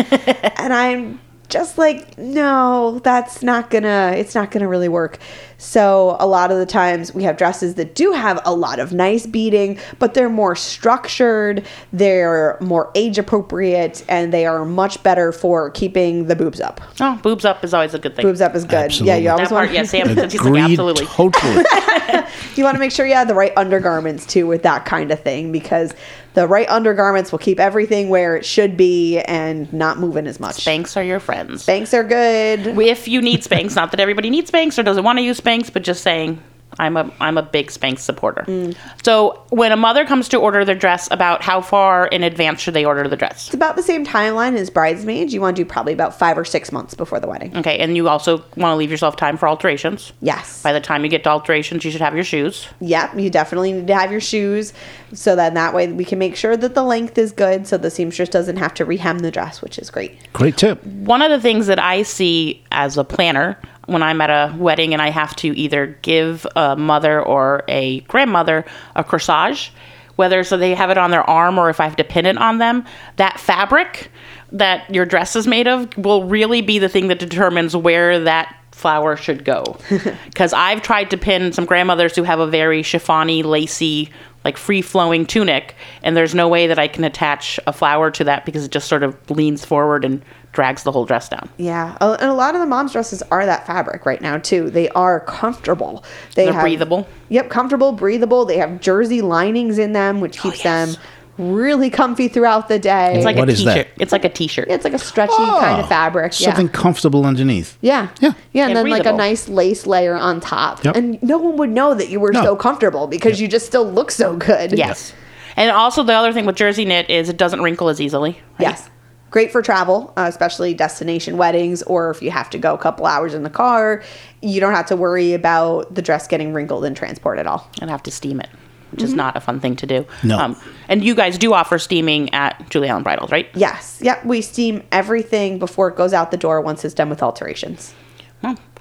and 0.57 0.73
I'm 0.73 1.19
just 1.51 1.77
like 1.77 2.17
no 2.17 2.99
that's 3.03 3.43
not 3.43 3.69
gonna 3.69 4.13
it's 4.15 4.33
not 4.33 4.49
gonna 4.49 4.67
really 4.67 4.89
work 4.89 5.19
so 5.59 6.15
a 6.19 6.25
lot 6.25 6.49
of 6.49 6.57
the 6.57 6.65
times 6.65 7.13
we 7.13 7.21
have 7.23 7.37
dresses 7.37 7.75
that 7.75 7.93
do 7.93 8.13
have 8.13 8.41
a 8.45 8.55
lot 8.55 8.79
of 8.79 8.93
nice 8.93 9.27
beading 9.27 9.77
but 9.99 10.13
they're 10.15 10.29
more 10.29 10.55
structured 10.55 11.63
they're 11.93 12.57
more 12.61 12.89
age 12.95 13.19
appropriate 13.19 14.03
and 14.09 14.33
they 14.33 14.45
are 14.47 14.65
much 14.65 15.03
better 15.03 15.31
for 15.31 15.69
keeping 15.71 16.25
the 16.25 16.35
boobs 16.35 16.59
up 16.59 16.81
Oh, 16.99 17.19
boobs 17.21 17.45
up 17.45 17.63
is 17.63 17.73
always 17.73 17.93
a 17.93 17.99
good 17.99 18.15
thing. 18.15 18.23
boobs 18.25 18.41
up 18.41 18.55
is 18.55 18.65
good 18.65 18.97
yeah 18.99 19.15
you 19.17 19.29
always 19.29 19.49
That 19.49 19.55
part, 19.55 19.67
want 19.67 19.75
yeah, 19.75 19.83
Sam 19.83 20.07
says 20.15 20.31
he's 20.31 20.41
like, 20.41 20.63
absolutely. 20.63 21.05
totally. 21.05 21.63
you 22.55 22.63
want 22.63 22.75
to 22.75 22.79
make 22.79 22.91
sure 22.91 23.05
you 23.05 23.13
have 23.13 23.27
the 23.27 23.35
right 23.35 23.53
undergarments 23.57 24.25
too 24.25 24.47
with 24.47 24.63
that 24.63 24.85
kind 24.85 25.11
of 25.11 25.19
thing 25.21 25.51
because 25.51 25.93
the 26.33 26.47
right 26.47 26.69
undergarments 26.69 27.31
will 27.31 27.39
keep 27.39 27.59
everything 27.59 28.09
where 28.09 28.35
it 28.35 28.45
should 28.45 28.77
be 28.77 29.19
and 29.21 29.71
not 29.73 29.99
moving 29.99 30.27
as 30.27 30.39
much 30.39 30.57
Spanx 30.57 30.95
are 30.95 31.03
your 31.03 31.19
friends. 31.19 31.65
Spanx 31.65 31.93
are 31.93 32.03
good 32.03 32.77
If 32.79 33.07
you 33.07 33.21
need 33.21 33.41
Spanx, 33.41 33.75
not 33.75 33.91
that 33.91 33.99
everybody 33.99 34.29
needs 34.29 34.51
Spanx 34.51 34.77
or 34.77 34.83
doesn't 34.83 35.03
want 35.03 35.17
to 35.19 35.23
use 35.23 35.39
Spanx, 35.39 35.71
but 35.71 35.83
just 35.83 36.03
saying 36.03 36.41
I'm 36.79 36.97
a 36.97 37.11
I'm 37.19 37.37
a 37.37 37.43
big 37.43 37.67
Spanx 37.67 37.99
supporter. 37.99 38.43
Mm. 38.47 38.75
So 39.03 39.43
when 39.49 39.71
a 39.71 39.77
mother 39.77 40.05
comes 40.05 40.29
to 40.29 40.37
order 40.37 40.65
their 40.65 40.75
dress, 40.75 41.09
about 41.11 41.41
how 41.41 41.61
far 41.61 42.07
in 42.07 42.23
advance 42.23 42.61
should 42.61 42.73
they 42.73 42.85
order 42.85 43.07
the 43.07 43.15
dress? 43.15 43.47
It's 43.47 43.55
about 43.55 43.75
the 43.75 43.83
same 43.83 44.05
timeline 44.05 44.55
as 44.55 44.69
bridesmaids. 44.69 45.33
You 45.33 45.41
want 45.41 45.55
to 45.57 45.63
do 45.63 45.67
probably 45.67 45.93
about 45.93 46.17
five 46.17 46.37
or 46.37 46.45
six 46.45 46.71
months 46.71 46.93
before 46.93 47.19
the 47.19 47.27
wedding. 47.27 47.55
Okay, 47.57 47.77
and 47.79 47.95
you 47.95 48.07
also 48.07 48.37
want 48.55 48.73
to 48.73 48.75
leave 48.75 48.91
yourself 48.91 49.15
time 49.15 49.37
for 49.37 49.47
alterations. 49.47 50.13
Yes. 50.21 50.61
By 50.61 50.73
the 50.73 50.81
time 50.81 51.03
you 51.03 51.09
get 51.09 51.23
to 51.23 51.29
alterations, 51.29 51.83
you 51.83 51.91
should 51.91 52.01
have 52.01 52.15
your 52.15 52.23
shoes. 52.23 52.67
Yep. 52.79 53.19
You 53.19 53.29
definitely 53.29 53.73
need 53.73 53.87
to 53.87 53.95
have 53.95 54.11
your 54.11 54.21
shoes 54.21 54.73
so 55.13 55.35
then 55.35 55.53
that 55.55 55.73
way 55.73 55.91
we 55.91 56.05
can 56.05 56.19
make 56.19 56.35
sure 56.35 56.55
that 56.55 56.75
the 56.75 56.83
length 56.83 57.17
is 57.17 57.31
good 57.31 57.67
so 57.67 57.77
the 57.77 57.89
seamstress 57.89 58.29
doesn't 58.29 58.57
have 58.57 58.73
to 58.75 58.85
rehem 58.85 59.21
the 59.21 59.31
dress, 59.31 59.61
which 59.61 59.77
is 59.77 59.89
great. 59.89 60.17
Great 60.33 60.57
tip. 60.57 60.83
One 60.85 61.21
of 61.21 61.29
the 61.31 61.39
things 61.39 61.67
that 61.67 61.79
I 61.79 62.03
see 62.03 62.63
as 62.71 62.97
a 62.97 63.03
planner 63.03 63.57
when 63.91 64.03
I'm 64.03 64.21
at 64.21 64.29
a 64.29 64.55
wedding 64.57 64.93
and 64.93 65.01
I 65.01 65.09
have 65.09 65.35
to 65.37 65.55
either 65.57 65.97
give 66.01 66.47
a 66.55 66.75
mother 66.75 67.21
or 67.21 67.63
a 67.67 67.99
grandmother 68.01 68.65
a 68.95 69.03
corsage, 69.03 69.69
whether 70.15 70.43
so 70.43 70.57
they 70.57 70.73
have 70.73 70.89
it 70.89 70.97
on 70.97 71.11
their 71.11 71.27
arm 71.29 71.57
or 71.57 71.69
if 71.69 71.79
I 71.79 71.85
have 71.85 71.95
to 71.97 72.03
pin 72.03 72.25
it 72.25 72.37
on 72.37 72.57
them, 72.57 72.85
that 73.17 73.39
fabric 73.39 74.11
that 74.51 74.93
your 74.93 75.05
dress 75.05 75.35
is 75.35 75.47
made 75.47 75.67
of 75.67 75.95
will 75.97 76.23
really 76.23 76.61
be 76.61 76.79
the 76.79 76.89
thing 76.89 77.07
that 77.07 77.19
determines 77.19 77.75
where 77.75 78.19
that 78.19 78.55
flower 78.71 79.15
should 79.15 79.45
go. 79.45 79.77
Because 80.25 80.53
I've 80.53 80.81
tried 80.81 81.11
to 81.11 81.17
pin 81.17 81.51
some 81.53 81.65
grandmothers 81.65 82.15
who 82.15 82.23
have 82.23 82.39
a 82.39 82.47
very 82.47 82.81
chiffony, 82.81 83.43
lacy, 83.43 84.09
like 84.43 84.57
free 84.57 84.81
flowing 84.81 85.25
tunic, 85.25 85.75
and 86.03 86.17
there's 86.17 86.33
no 86.33 86.47
way 86.47 86.67
that 86.67 86.79
I 86.79 86.87
can 86.87 87.03
attach 87.03 87.59
a 87.67 87.73
flower 87.73 88.11
to 88.11 88.23
that 88.25 88.45
because 88.45 88.65
it 88.65 88.71
just 88.71 88.87
sort 88.87 89.03
of 89.03 89.15
leans 89.29 89.63
forward 89.63 90.03
and 90.03 90.23
drags 90.51 90.83
the 90.83 90.91
whole 90.91 91.05
dress 91.05 91.29
down. 91.29 91.49
Yeah. 91.57 91.97
And 92.01 92.29
a 92.29 92.33
lot 92.33 92.55
of 92.55 92.61
the 92.61 92.67
mom's 92.67 92.91
dresses 92.91 93.23
are 93.31 93.45
that 93.45 93.65
fabric 93.65 94.05
right 94.05 94.21
now, 94.21 94.37
too. 94.37 94.69
They 94.69 94.89
are 94.89 95.21
comfortable. 95.21 96.03
They 96.35 96.45
They're 96.45 96.53
have, 96.53 96.63
breathable. 96.63 97.07
Yep. 97.29 97.49
Comfortable, 97.49 97.93
breathable. 97.93 98.45
They 98.45 98.57
have 98.57 98.81
jersey 98.81 99.21
linings 99.21 99.77
in 99.77 99.93
them, 99.93 100.19
which 100.19 100.39
oh, 100.39 100.43
keeps 100.43 100.63
yes. 100.63 100.95
them 100.95 101.03
really 101.37 101.89
comfy 101.89 102.27
throughout 102.27 102.67
the 102.67 102.77
day. 102.79 103.15
It's 103.15 103.25
like 103.25 103.35
What 103.35 103.49
a 103.49 103.51
is 103.51 103.59
t-shirt. 103.59 103.87
that? 103.95 104.01
It's 104.01 104.11
like 104.11 104.25
a 104.25 104.29
t-shirt. 104.29 104.67
it's 104.69 104.83
like 104.83 104.93
a 104.93 104.99
stretchy 104.99 105.33
kind 105.35 105.81
of 105.81 105.87
fabric. 105.89 106.39
Yeah. 106.39 106.47
Something 106.49 106.69
comfortable 106.69 107.25
underneath. 107.25 107.77
Yeah. 107.81 108.09
Yeah. 108.19 108.33
Yeah. 108.53 108.63
And, 108.67 108.71
And 108.71 108.77
then 108.77 108.89
like 108.89 109.01
a 109.01 109.03
breathable. 109.03 109.17
nice 109.17 109.49
lace 109.49 109.87
layer 109.87 110.15
on 110.15 110.39
top. 110.41 110.83
Yep. 110.83 110.95
And 110.95 111.23
no 111.23 111.37
one 111.37 111.57
would 111.57 111.69
know 111.69 111.93
that 111.93 112.09
you 112.09 112.19
were 112.19 112.31
No. 112.31 112.43
so 112.43 112.55
comfortable 112.55 113.07
because 113.07 113.39
you 113.41 113.47
just 113.47 113.65
still 113.65 113.89
look 113.89 114.11
so 114.11 114.35
good. 114.35 114.73
Yes. 114.77 115.13
And 115.57 115.71
also 115.71 116.03
the 116.03 116.13
other 116.13 116.31
thing 116.33 116.45
with 116.45 116.55
jersey 116.55 116.85
knit 116.85 117.09
is 117.09 117.27
it 117.29 117.37
doesn't 117.37 117.61
wrinkle 117.61 117.89
as 117.89 117.99
easily. 117.99 118.31
right? 118.31 118.61
Yes. 118.61 118.89
Great 119.31 119.49
for 119.51 119.61
travel, 119.61 120.11
uh, 120.17 120.25
especially 120.27 120.73
destination 120.73 121.37
weddings, 121.37 121.81
or 121.83 122.09
if 122.11 122.21
you 122.21 122.29
have 122.31 122.49
to 122.49 122.57
go 122.57 122.73
a 122.73 122.77
couple 122.77 123.05
hours 123.05 123.33
in 123.33 123.43
the 123.43 123.49
car, 123.49 124.03
you 124.41 124.59
don't 124.59 124.73
have 124.73 124.87
to 124.87 124.97
worry 124.97 125.33
about 125.33 125.95
the 125.95 126.01
dress 126.01 126.27
getting 126.27 126.51
wrinkled 126.51 126.83
in 126.83 126.93
transport 126.93 127.39
at 127.39 127.47
all. 127.47 127.65
And 127.79 127.89
have 127.89 128.03
to 128.03 128.11
steam 128.11 128.41
it, 128.41 128.49
which 128.91 129.03
is 129.03 129.13
not 129.13 129.35
a 129.35 129.39
fun 129.39 129.59
thing 129.59 129.75
to 129.77 129.85
do. 129.85 130.05
No. 130.23 130.55
and 130.87 131.03
you 131.03 131.15
guys 131.15 131.37
do 131.37 131.53
offer 131.53 131.79
steaming 131.79 132.33
at 132.33 132.69
Julie 132.69 132.87
Allen 132.89 133.03
Bridals, 133.03 133.31
right? 133.31 133.47
Yes. 133.55 133.99
Yep. 134.01 134.25
We 134.25 134.41
steam 134.41 134.83
everything 134.91 135.59
before 135.59 135.89
it 135.89 135.95
goes 135.95 136.13
out 136.13 136.31
the 136.31 136.37
door 136.37 136.61
once 136.61 136.83
it's 136.85 136.93
done 136.93 137.09
with 137.09 137.23
alterations. 137.23 137.93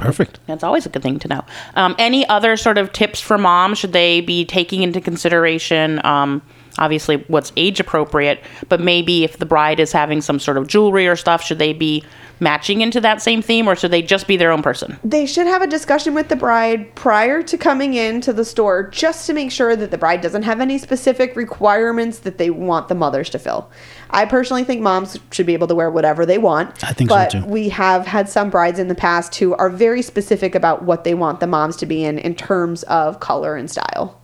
Perfect. 0.00 0.40
That's 0.46 0.64
always 0.64 0.86
a 0.86 0.88
good 0.88 1.02
thing 1.02 1.18
to 1.18 1.28
know. 1.28 1.44
Um, 1.74 1.94
any 1.98 2.26
other 2.26 2.56
sort 2.56 2.78
of 2.78 2.90
tips 2.92 3.20
for 3.20 3.36
moms? 3.36 3.78
Should 3.78 3.92
they 3.92 4.22
be 4.22 4.46
taking 4.46 4.82
into 4.82 4.98
consideration, 5.00 6.00
um, 6.06 6.40
obviously, 6.80 7.18
what's 7.28 7.52
age 7.56 7.78
appropriate, 7.78 8.42
but 8.68 8.80
maybe 8.80 9.22
if 9.22 9.36
the 9.38 9.46
bride 9.46 9.78
is 9.78 9.92
having 9.92 10.20
some 10.20 10.40
sort 10.40 10.56
of 10.56 10.66
jewelry 10.66 11.06
or 11.06 11.14
stuff, 11.14 11.42
should 11.42 11.58
they 11.58 11.72
be 11.72 12.04
matching 12.40 12.80
into 12.80 13.00
that 13.02 13.22
same 13.22 13.42
theme 13.42 13.68
or 13.68 13.76
should 13.76 13.90
they 13.90 14.02
just 14.02 14.26
be 14.26 14.36
their 14.36 14.50
own 14.50 14.62
person? 14.62 14.98
They 15.04 15.26
should 15.26 15.46
have 15.46 15.62
a 15.62 15.66
discussion 15.66 16.14
with 16.14 16.28
the 16.28 16.36
bride 16.36 16.94
prior 16.94 17.42
to 17.42 17.58
coming 17.58 17.94
into 17.94 18.32
the 18.32 18.44
store 18.44 18.88
just 18.88 19.26
to 19.26 19.34
make 19.34 19.52
sure 19.52 19.76
that 19.76 19.90
the 19.90 19.98
bride 19.98 20.22
doesn't 20.22 20.42
have 20.42 20.60
any 20.60 20.78
specific 20.78 21.36
requirements 21.36 22.20
that 22.20 22.38
they 22.38 22.50
want 22.50 22.88
the 22.88 22.94
mothers 22.94 23.30
to 23.30 23.38
fill. 23.38 23.70
I 24.08 24.24
personally 24.24 24.64
think 24.64 24.80
moms 24.80 25.18
should 25.30 25.46
be 25.46 25.54
able 25.54 25.68
to 25.68 25.74
wear 25.74 25.90
whatever 25.90 26.26
they 26.26 26.38
want. 26.38 26.82
I 26.82 26.92
think 26.92 27.10
so, 27.10 27.16
but 27.16 27.30
too. 27.30 27.44
we 27.44 27.68
have 27.68 28.06
had 28.06 28.28
some 28.28 28.50
brides 28.50 28.78
in 28.78 28.88
the 28.88 28.94
past 28.94 29.34
who 29.36 29.54
are 29.54 29.70
very 29.70 30.02
specific 30.02 30.54
about 30.54 30.82
what 30.82 31.04
they 31.04 31.14
want 31.14 31.40
the 31.40 31.46
moms 31.46 31.76
to 31.76 31.86
be 31.86 32.04
in 32.04 32.18
in 32.18 32.34
terms 32.34 32.82
of 32.84 33.20
color 33.20 33.54
and 33.54 33.70
style. 33.70 34.19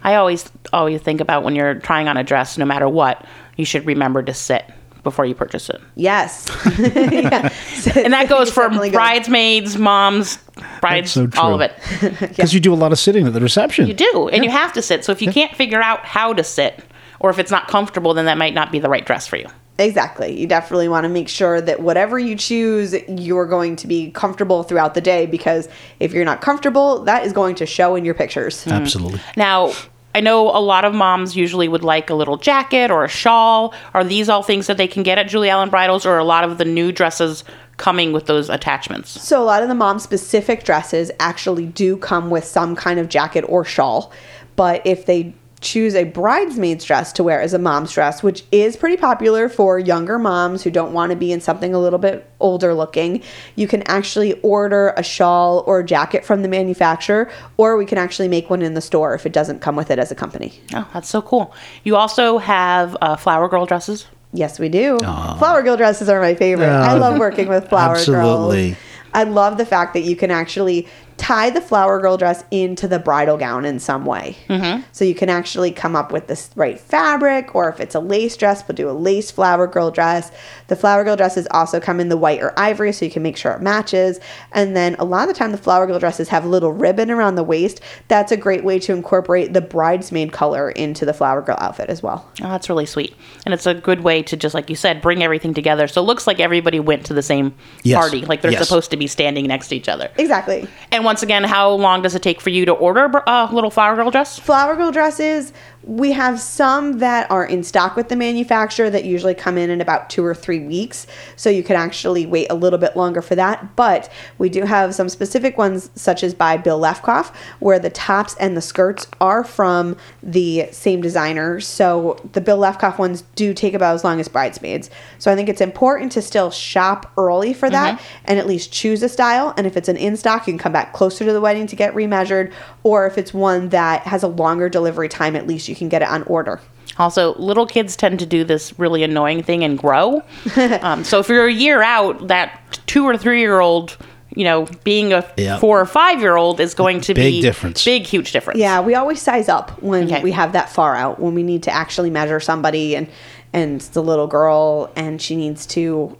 Okay. 0.00 0.10
I 0.12 0.16
always 0.16 0.50
always 0.72 1.00
think 1.00 1.20
about 1.20 1.44
when 1.44 1.54
you're 1.54 1.74
trying 1.74 2.08
on 2.08 2.16
a 2.16 2.24
dress, 2.24 2.58
no 2.58 2.64
matter 2.64 2.88
what, 2.88 3.24
you 3.56 3.64
should 3.64 3.86
remember 3.86 4.22
to 4.22 4.34
sit 4.34 4.64
before 5.02 5.24
you 5.24 5.34
purchase 5.34 5.70
it. 5.70 5.80
Yes. 5.94 6.46
Yeah. 6.80 7.52
And 7.96 8.12
that 8.12 8.28
goes 8.28 8.50
for 8.54 8.62
definitely 8.64 8.90
good. 8.90 8.96
bridesmaids, 8.96 9.76
moms, 9.78 10.38
brides, 10.80 11.12
so 11.12 11.28
all 11.38 11.54
of 11.54 11.60
it. 11.60 11.72
Because 12.20 12.52
you 12.52 12.60
do 12.60 12.72
a 12.72 12.76
lot 12.76 12.92
of 12.92 12.98
sitting 12.98 13.26
at 13.26 13.32
the 13.32 13.40
reception. 13.40 13.86
You 13.86 13.94
do, 13.94 14.28
and 14.32 14.44
you 14.44 14.50
have 14.50 14.72
to 14.74 14.82
sit. 14.82 15.04
So 15.04 15.12
if 15.12 15.22
you 15.22 15.32
can't 15.32 15.54
figure 15.56 15.80
out 15.82 16.04
how 16.04 16.32
to 16.34 16.44
sit, 16.44 16.84
or 17.18 17.30
if 17.30 17.38
it's 17.38 17.50
not 17.50 17.68
comfortable, 17.68 18.14
then 18.14 18.26
that 18.26 18.38
might 18.38 18.54
not 18.54 18.70
be 18.72 18.78
the 18.78 18.88
right 18.88 19.04
dress 19.04 19.26
for 19.26 19.36
you. 19.36 19.46
Exactly. 19.78 20.38
You 20.38 20.46
definitely 20.46 20.88
want 20.88 21.04
to 21.04 21.08
make 21.08 21.28
sure 21.28 21.60
that 21.62 21.80
whatever 21.80 22.18
you 22.18 22.36
choose, 22.36 22.94
you're 23.08 23.46
going 23.46 23.76
to 23.76 23.86
be 23.86 24.10
comfortable 24.10 24.62
throughout 24.62 24.92
the 24.94 25.00
day 25.00 25.24
because 25.26 25.68
if 26.00 26.12
you're 26.12 26.24
not 26.24 26.42
comfortable, 26.42 27.02
that 27.04 27.24
is 27.24 27.32
going 27.32 27.54
to 27.56 27.66
show 27.66 27.94
in 27.94 28.04
your 28.04 28.14
pictures. 28.14 28.66
Absolutely. 28.66 29.20
Now, 29.36 29.72
I 30.14 30.20
know 30.20 30.48
a 30.50 30.58
lot 30.58 30.84
of 30.84 30.92
moms 30.92 31.36
usually 31.36 31.68
would 31.68 31.84
like 31.84 32.10
a 32.10 32.14
little 32.14 32.36
jacket 32.36 32.90
or 32.90 33.04
a 33.04 33.08
shawl. 33.08 33.74
Are 33.94 34.02
these 34.02 34.28
all 34.28 34.42
things 34.42 34.66
that 34.66 34.76
they 34.76 34.88
can 34.88 35.02
get 35.02 35.18
at 35.18 35.28
Julie 35.28 35.50
Allen 35.50 35.70
Bridals, 35.70 36.04
or 36.04 36.18
a 36.18 36.24
lot 36.24 36.44
of 36.44 36.58
the 36.58 36.64
new 36.64 36.90
dresses 36.90 37.44
coming 37.76 38.12
with 38.12 38.26
those 38.26 38.50
attachments? 38.50 39.22
So 39.22 39.42
a 39.42 39.44
lot 39.44 39.62
of 39.62 39.68
the 39.68 39.74
mom 39.74 39.98
specific 39.98 40.64
dresses 40.64 41.10
actually 41.20 41.66
do 41.66 41.96
come 41.96 42.28
with 42.28 42.44
some 42.44 42.74
kind 42.74 42.98
of 42.98 43.08
jacket 43.08 43.44
or 43.48 43.64
shawl. 43.64 44.12
But 44.56 44.84
if 44.84 45.06
they 45.06 45.34
choose 45.60 45.94
a 45.94 46.04
bridesmaid's 46.04 46.84
dress 46.84 47.12
to 47.12 47.22
wear 47.22 47.40
as 47.40 47.52
a 47.52 47.58
mom's 47.58 47.92
dress, 47.92 48.22
which 48.22 48.44
is 48.50 48.76
pretty 48.76 48.96
popular 48.96 49.48
for 49.48 49.78
younger 49.78 50.18
moms 50.18 50.62
who 50.62 50.70
don't 50.70 50.92
want 50.92 51.10
to 51.10 51.16
be 51.16 51.32
in 51.32 51.40
something 51.40 51.74
a 51.74 51.78
little 51.78 51.98
bit 51.98 52.28
older 52.40 52.72
looking, 52.72 53.22
you 53.56 53.68
can 53.68 53.82
actually 53.82 54.40
order 54.40 54.94
a 54.96 55.02
shawl 55.02 55.62
or 55.66 55.80
a 55.80 55.84
jacket 55.84 56.24
from 56.24 56.42
the 56.42 56.48
manufacturer, 56.48 57.30
or 57.58 57.76
we 57.76 57.84
can 57.84 57.98
actually 57.98 58.28
make 58.28 58.48
one 58.48 58.62
in 58.62 58.74
the 58.74 58.80
store 58.80 59.14
if 59.14 59.26
it 59.26 59.32
doesn't 59.32 59.60
come 59.60 59.76
with 59.76 59.90
it 59.90 59.98
as 59.98 60.10
a 60.10 60.14
company. 60.14 60.58
Oh, 60.74 60.88
that's 60.94 61.08
so 61.08 61.20
cool. 61.20 61.54
You 61.84 61.96
also 61.96 62.38
have 62.38 62.96
uh, 63.02 63.16
flower 63.16 63.48
girl 63.48 63.66
dresses. 63.66 64.06
Yes, 64.32 64.58
we 64.58 64.68
do. 64.68 64.96
Flower 64.98 65.62
girl 65.62 65.76
dresses 65.76 66.08
are 66.08 66.20
my 66.20 66.34
favorite. 66.34 66.68
I 66.68 66.94
love 66.94 67.18
working 67.18 67.48
with 67.48 67.68
flower 67.68 67.96
Absolutely. 67.96 68.70
girls. 68.70 68.78
I 69.12 69.24
love 69.24 69.58
the 69.58 69.66
fact 69.66 69.94
that 69.94 70.02
you 70.02 70.14
can 70.14 70.30
actually 70.30 70.86
tie 71.20 71.50
the 71.50 71.60
flower 71.60 72.00
girl 72.00 72.16
dress 72.16 72.42
into 72.50 72.88
the 72.88 72.98
bridal 72.98 73.36
gown 73.36 73.66
in 73.66 73.78
some 73.78 74.06
way. 74.06 74.36
Mm-hmm. 74.48 74.82
So 74.92 75.04
you 75.04 75.14
can 75.14 75.28
actually 75.28 75.70
come 75.70 75.94
up 75.94 76.12
with 76.12 76.28
this 76.28 76.48
right 76.56 76.80
fabric, 76.80 77.54
or 77.54 77.68
if 77.68 77.78
it's 77.78 77.94
a 77.94 78.00
lace 78.00 78.38
dress, 78.38 78.66
we'll 78.66 78.74
do 78.74 78.88
a 78.88 78.92
lace 78.92 79.30
flower 79.30 79.66
girl 79.66 79.90
dress. 79.90 80.32
The 80.68 80.76
flower 80.76 81.04
girl 81.04 81.16
dresses 81.16 81.46
also 81.50 81.78
come 81.78 82.00
in 82.00 82.08
the 82.08 82.16
white 82.16 82.40
or 82.40 82.58
ivory, 82.58 82.92
so 82.94 83.04
you 83.04 83.10
can 83.10 83.22
make 83.22 83.36
sure 83.36 83.52
it 83.52 83.60
matches. 83.60 84.18
And 84.52 84.74
then 84.74 84.94
a 84.98 85.04
lot 85.04 85.28
of 85.28 85.34
the 85.34 85.38
time, 85.38 85.52
the 85.52 85.58
flower 85.58 85.86
girl 85.86 85.98
dresses 85.98 86.28
have 86.30 86.44
a 86.44 86.48
little 86.48 86.72
ribbon 86.72 87.10
around 87.10 87.34
the 87.34 87.44
waist. 87.44 87.82
That's 88.08 88.32
a 88.32 88.36
great 88.36 88.64
way 88.64 88.78
to 88.80 88.94
incorporate 88.94 89.52
the 89.52 89.60
bridesmaid 89.60 90.32
color 90.32 90.70
into 90.70 91.04
the 91.04 91.12
flower 91.12 91.42
girl 91.42 91.58
outfit 91.60 91.90
as 91.90 92.02
well. 92.02 92.26
Oh, 92.42 92.48
that's 92.48 92.70
really 92.70 92.86
sweet. 92.86 93.14
And 93.44 93.52
it's 93.52 93.66
a 93.66 93.74
good 93.74 94.00
way 94.00 94.22
to 94.22 94.36
just 94.38 94.54
like 94.54 94.70
you 94.70 94.76
said, 94.76 95.02
bring 95.02 95.22
everything 95.22 95.52
together. 95.52 95.86
So 95.86 96.00
it 96.02 96.06
looks 96.06 96.26
like 96.26 96.40
everybody 96.40 96.80
went 96.80 97.04
to 97.06 97.14
the 97.14 97.22
same 97.22 97.54
Yes. 97.82 97.98
party. 97.98 98.22
Like 98.24 98.40
they're 98.40 98.52
Yes. 98.52 98.66
supposed 98.66 98.90
to 98.92 98.96
be 98.96 99.06
standing 99.06 99.46
next 99.46 99.68
to 99.68 99.76
each 99.76 99.88
other. 99.88 100.08
Exactly. 100.16 100.66
And 100.90 101.04
once 101.10 101.24
again, 101.24 101.42
how 101.42 101.72
long 101.72 102.02
does 102.02 102.14
it 102.14 102.22
take 102.22 102.40
for 102.40 102.50
you 102.50 102.64
to 102.64 102.70
order 102.70 103.06
a 103.06 103.28
uh, 103.28 103.48
little 103.50 103.68
flower 103.68 103.96
girl 103.96 104.12
dress? 104.12 104.38
flower 104.38 104.76
girl 104.76 104.92
dresses 104.92 105.52
We 105.82 106.12
have 106.12 106.40
some 106.40 106.98
that 106.98 107.30
are 107.30 107.44
in 107.44 107.64
stock 107.64 107.96
with 107.96 108.08
the 108.10 108.16
manufacturer 108.16 108.90
that 108.90 109.04
usually 109.04 109.34
come 109.34 109.56
in 109.56 109.70
in 109.70 109.80
about 109.80 110.10
two 110.10 110.24
or 110.24 110.34
three 110.34 110.60
weeks. 110.60 111.06
So 111.36 111.48
you 111.48 111.62
can 111.62 111.76
actually 111.76 112.26
wait 112.26 112.48
a 112.50 112.54
little 112.54 112.78
bit 112.78 112.96
longer 112.96 113.22
for 113.22 113.34
that. 113.36 113.76
But 113.76 114.12
we 114.36 114.50
do 114.50 114.64
have 114.64 114.94
some 114.94 115.08
specific 115.08 115.56
ones, 115.56 115.90
such 115.94 116.22
as 116.22 116.34
by 116.34 116.58
Bill 116.58 116.78
Levkoff, 116.78 117.34
where 117.60 117.78
the 117.78 117.88
tops 117.88 118.36
and 118.36 118.56
the 118.56 118.60
skirts 118.60 119.06
are 119.20 119.42
from 119.42 119.96
the 120.22 120.68
same 120.70 121.00
designer. 121.00 121.60
So 121.60 122.18
the 122.32 122.42
Bill 122.42 122.58
Levkoff 122.58 122.98
ones 122.98 123.24
do 123.34 123.54
take 123.54 123.72
about 123.72 123.94
as 123.94 124.04
long 124.04 124.20
as 124.20 124.28
bridesmaids. 124.28 124.90
So 125.18 125.32
I 125.32 125.34
think 125.34 125.48
it's 125.48 125.62
important 125.62 126.12
to 126.12 126.22
still 126.22 126.50
shop 126.50 127.10
early 127.16 127.54
for 127.54 127.70
that 127.70 127.98
mm-hmm. 127.98 128.24
and 128.26 128.38
at 128.38 128.46
least 128.46 128.70
choose 128.70 129.02
a 129.02 129.08
style. 129.08 129.54
And 129.56 129.66
if 129.66 129.76
it's 129.78 129.88
an 129.88 129.96
in 129.96 130.16
stock, 130.18 130.46
you 130.46 130.52
can 130.52 130.58
come 130.58 130.72
back 130.72 130.92
closer 130.92 131.24
to 131.24 131.32
the 131.32 131.40
wedding 131.40 131.66
to 131.68 131.76
get 131.76 131.94
remeasured. 131.94 132.52
Or 132.82 133.06
if 133.06 133.16
it's 133.16 133.32
one 133.32 133.70
that 133.70 134.02
has 134.02 134.22
a 134.22 134.28
longer 134.28 134.68
delivery 134.68 135.08
time, 135.08 135.36
at 135.36 135.46
least 135.46 135.69
you 135.70 135.76
can 135.76 135.88
get 135.88 136.02
it 136.02 136.08
on 136.08 136.22
order. 136.24 136.60
Also, 136.98 137.34
little 137.36 137.66
kids 137.66 137.96
tend 137.96 138.18
to 138.18 138.26
do 138.26 138.44
this 138.44 138.78
really 138.78 139.02
annoying 139.02 139.42
thing 139.42 139.64
and 139.64 139.78
grow. 139.78 140.22
um, 140.82 141.04
so 141.04 141.20
if 141.20 141.28
you're 141.28 141.46
a 141.46 141.52
year 141.52 141.82
out, 141.82 142.28
that 142.28 142.78
two 142.86 143.04
or 143.04 143.16
three 143.16 143.40
year 143.40 143.60
old, 143.60 143.96
you 144.34 144.44
know, 144.44 144.66
being 144.84 145.12
a 145.12 145.24
Yeah. 145.36 145.58
four 145.58 145.80
or 145.80 145.86
five 145.86 146.20
year 146.20 146.36
old 146.36 146.60
is 146.60 146.74
going 146.74 147.00
to 147.02 147.14
Big 147.14 147.34
be 147.34 147.40
difference. 147.40 147.84
Big, 147.84 148.02
huge 148.06 148.32
difference. 148.32 148.58
Yeah, 148.60 148.80
we 148.80 148.94
always 148.96 149.22
size 149.22 149.48
up 149.48 149.80
when 149.82 150.04
Okay. 150.12 150.22
we 150.22 150.32
have 150.32 150.52
that 150.52 150.68
far 150.68 150.94
out, 150.96 151.20
when 151.20 151.34
we 151.34 151.42
need 151.42 151.62
to 151.62 151.70
actually 151.70 152.10
measure 152.10 152.40
somebody 152.40 152.96
and 152.96 153.08
and 153.52 153.80
the 153.80 154.02
little 154.02 154.26
girl 154.28 154.92
and 154.94 155.20
she 155.22 155.34
needs 155.36 155.66
to 155.66 156.16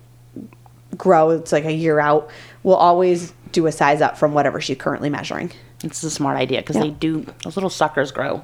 grow. 0.97 1.31
It's 1.31 1.53
like 1.53 1.65
a 1.65 1.73
year 1.73 2.01
out. 2.01 2.29
We'll 2.63 2.77
always 2.77 3.33
do 3.53 3.67
a 3.67 3.73
size 3.73 4.01
up 4.01 4.17
from 4.19 4.33
whatever 4.35 4.61
she's 4.61 4.77
currently 4.79 5.11
measuring. 5.11 5.51
It's 5.85 6.03
a 6.03 6.11
smart 6.11 6.37
idea 6.37 6.61
because 6.61 6.77
Yeah. 6.77 6.83
they 6.83 6.91
do, 6.91 7.27
those 7.45 7.57
little 7.57 7.71
suckers 7.71 8.13
grow. 8.13 8.43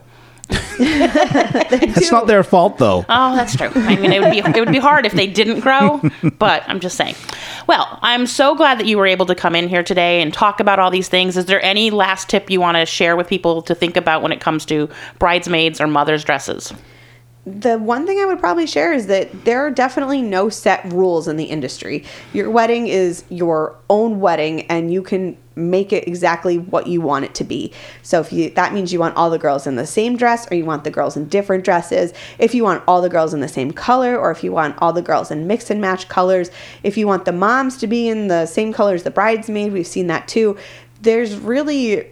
It's 0.78 2.10
not 2.10 2.26
their 2.26 2.42
fault 2.42 2.78
though. 2.78 3.04
Oh, 3.08 3.36
that's 3.36 3.56
true. 3.56 3.70
I 3.74 3.96
mean, 3.96 4.12
it 4.12 4.20
would 4.20 4.30
be 4.30 4.38
it 4.38 4.60
would 4.60 4.72
be 4.72 4.78
hard 4.78 5.06
if 5.06 5.12
they 5.12 5.26
didn't 5.26 5.60
grow, 5.60 6.00
but 6.38 6.64
I'm 6.66 6.80
just 6.80 6.96
saying. 6.96 7.14
Well, 7.66 7.98
I'm 8.02 8.26
so 8.26 8.54
glad 8.54 8.78
that 8.78 8.86
you 8.86 8.98
were 8.98 9.06
able 9.06 9.26
to 9.26 9.34
come 9.34 9.54
in 9.54 9.68
here 9.68 9.82
today 9.82 10.20
and 10.20 10.32
talk 10.32 10.60
about 10.60 10.78
all 10.78 10.90
these 10.90 11.08
things. 11.08 11.36
Is 11.36 11.46
there 11.46 11.62
any 11.64 11.90
last 11.90 12.28
tip 12.28 12.50
you 12.50 12.60
want 12.60 12.76
to 12.76 12.86
share 12.86 13.16
with 13.16 13.26
people 13.26 13.62
to 13.62 13.74
think 13.74 13.96
about 13.96 14.22
when 14.22 14.32
it 14.32 14.40
comes 14.40 14.64
to 14.66 14.88
bridesmaids 15.18 15.80
or 15.80 15.86
mothers' 15.86 16.24
dresses? 16.24 16.72
the 17.46 17.78
one 17.78 18.06
thing 18.06 18.18
I 18.18 18.24
would 18.24 18.40
probably 18.40 18.66
share 18.66 18.92
is 18.92 19.06
that 19.06 19.44
there 19.44 19.64
are 19.64 19.70
definitely 19.70 20.20
no 20.20 20.48
set 20.48 20.84
rules 20.92 21.28
in 21.28 21.36
the 21.36 21.44
industry. 21.44 22.04
Your 22.32 22.50
wedding 22.50 22.88
is 22.88 23.24
your 23.28 23.78
own 23.88 24.18
wedding 24.18 24.62
and 24.62 24.92
you 24.92 25.00
can 25.00 25.38
make 25.56 25.92
it 25.92 26.06
exactly 26.06 26.58
what 26.58 26.86
you 26.86 27.00
want 27.00 27.24
it 27.24 27.34
to 27.34 27.44
be. 27.44 27.72
So 28.02 28.20
if 28.20 28.32
you 28.32 28.50
that 28.50 28.74
means 28.74 28.92
you 28.92 29.00
want 29.00 29.16
all 29.16 29.30
the 29.30 29.38
girls 29.38 29.66
in 29.66 29.76
the 29.76 29.86
same 29.86 30.16
dress 30.16 30.50
or 30.50 30.54
you 30.54 30.64
want 30.64 30.84
the 30.84 30.90
girls 30.90 31.16
in 31.16 31.28
different 31.28 31.64
dresses, 31.64 32.12
if 32.38 32.54
you 32.54 32.62
want 32.62 32.84
all 32.86 33.00
the 33.00 33.08
girls 33.08 33.32
in 33.32 33.40
the 33.40 33.48
same 33.48 33.72
color 33.72 34.16
or 34.18 34.30
if 34.30 34.44
you 34.44 34.52
want 34.52 34.76
all 34.78 34.92
the 34.92 35.02
girls 35.02 35.30
in 35.30 35.46
mix 35.46 35.70
and 35.70 35.80
match 35.80 36.08
colors, 36.08 36.50
if 36.82 36.96
you 36.96 37.06
want 37.06 37.24
the 37.24 37.32
moms 37.32 37.78
to 37.78 37.86
be 37.86 38.08
in 38.08 38.28
the 38.28 38.46
same 38.46 38.72
color 38.72 38.94
as 38.94 39.02
the 39.02 39.10
bridesmaid, 39.10 39.72
we've 39.72 39.86
seen 39.86 40.06
that 40.08 40.28
too. 40.28 40.56
There's 41.00 41.36
really 41.36 42.06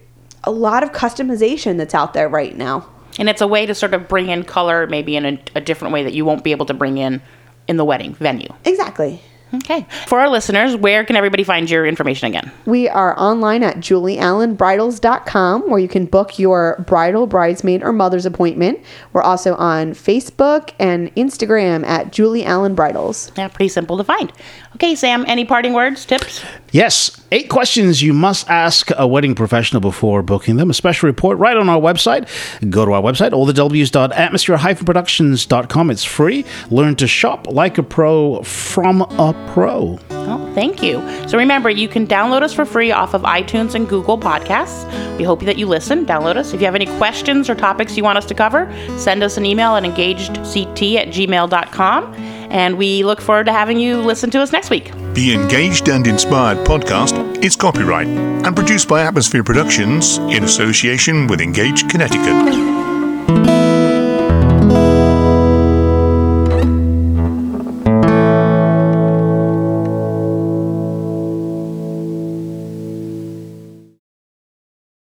a 0.45 0.51
lot 0.51 0.83
of 0.83 0.93
customization 0.93 1.77
that's 1.77 1.95
out 1.95 2.15
there 2.15 2.29
right 2.29 2.57
now. 2.57 2.89
And 3.19 3.29
it's 3.29 3.41
a 3.41 3.47
way 3.47 3.67
to 3.67 3.75
sort 3.75 3.95
of 3.95 4.09
bring 4.09 4.29
in 4.29 4.43
color, 4.43 4.87
maybe 4.87 5.17
in 5.17 5.25
a, 5.25 5.39
a 5.55 5.61
different 5.61 5.95
way 5.95 6.03
that 6.03 6.15
you 6.15 6.25
won't 6.25 6.43
be 6.43 6.51
able 6.51 6.67
to 6.67 6.75
bring 6.75 6.99
in 6.99 7.23
in 7.69 7.77
the 7.77 7.85
wedding 7.85 8.15
venue. 8.15 8.49
Exactly. 8.65 9.21
Okay. 9.55 9.87
For 10.07 10.21
our 10.21 10.29
listeners, 10.29 10.77
where 10.77 11.05
can 11.05 11.17
everybody 11.17 11.45
find 11.45 11.71
your 11.71 11.87
information 11.87 12.29
again? 12.29 12.51
We 12.67 12.89
are 12.89 13.19
online 13.19 13.63
at 13.63 13.77
julieallenbridals.com 13.77 15.71
where 15.71 15.79
you 15.79 15.89
can 15.89 16.07
book 16.07 16.39
your 16.39 16.85
bridal, 16.87 17.27
bridesmaid, 17.27 17.83
or 17.83 17.93
mother's 17.93 18.27
appointment. 18.27 18.81
We're 19.13 19.23
also 19.23 19.55
on 19.57 19.93
Facebook 19.93 20.73
and 20.79 21.15
Instagram 21.15 21.87
at 21.87 22.13
Julie 22.13 22.45
Allen 22.45 22.75
Bridals. 22.75 23.33
Yeah, 23.37 23.49
pretty 23.49 23.69
simple 23.69 23.97
to 23.97 24.05
find. 24.05 24.33
Okay, 24.75 24.95
Sam, 24.97 25.25
any 25.29 25.45
parting 25.45 25.73
words, 25.73 26.05
tips? 26.05 26.45
Yes, 26.73 27.23
eight 27.31 27.49
questions 27.49 28.03
you 28.03 28.13
must 28.13 28.51
ask 28.51 28.91
a 28.97 29.07
wedding 29.07 29.37
professional 29.37 29.81
before 29.81 30.21
booking 30.23 30.57
them. 30.57 30.69
A 30.69 30.75
special 30.75 31.07
report 31.07 31.39
right 31.39 31.57
on 31.57 31.69
our 31.69 31.81
website. 31.81 32.29
Go 32.71 32.85
to 32.85 32.91
our 32.93 33.03
website, 33.03 33.31
allthews.atmosphere-productions.com. 33.31 35.91
It's 35.91 36.03
free. 36.03 36.45
Learn 36.71 36.97
to 36.97 37.07
shop 37.07 37.47
like 37.49 37.79
a 37.79 37.85
pro 37.85 38.43
from 38.43 39.03
a 39.03 39.33
pro. 39.49 39.99
Oh, 40.11 40.53
thank 40.55 40.83
you. 40.83 41.01
So 41.29 41.37
remember, 41.37 41.69
you 41.69 41.89
can 41.89 42.07
download 42.07 42.43
us 42.43 42.53
for 42.53 42.65
free 42.65 42.91
off 42.91 43.15
of 43.15 43.23
iTunes 43.23 43.75
and 43.75 43.89
Google 43.89 44.19
Podcasts. 44.19 44.85
We 45.19 45.25
hope 45.25 45.43
that 45.43 45.59
you 45.59 45.67
listen, 45.67 46.07
download 46.07 46.37
us. 46.37 46.53
If 46.53 46.61
you 46.61 46.67
have 46.67 46.75
any 46.75 46.87
questions 46.99 47.51
or 47.51 47.55
topics 47.55 47.97
you 47.97 48.03
want 48.03 48.19
us 48.19 48.27
to 48.27 48.35
cover, 48.35 48.73
send 48.97 49.23
us 49.23 49.37
an 49.37 49.45
email 49.45 49.77
at 49.77 49.85
engagedct 49.85 50.97
at 50.97 51.09
gmail.com. 51.09 52.15
And 52.51 52.79
we 52.79 53.05
look 53.05 53.21
forward 53.21 53.47
to 53.47 53.53
having 53.53 53.79
you 53.79 53.99
listen 53.99 54.31
to 54.31 54.41
us 54.41 54.53
next 54.53 54.71
week. 54.71 54.93
The 55.15 55.35
Engaged 55.35 55.89
and 55.89 56.07
Inspired 56.07 56.59
podcast 56.67 57.45
is 57.45 57.57
copyright 57.57 58.07
and 58.07 58.55
produced 58.55 58.89
by 58.89 59.03
Atmosphere 59.03 59.45
Productions 59.45 60.19
in 60.19 60.45
association 60.45 61.27
with 61.27 61.41
Engaged 61.41 61.91
Connecticut. 61.91 63.64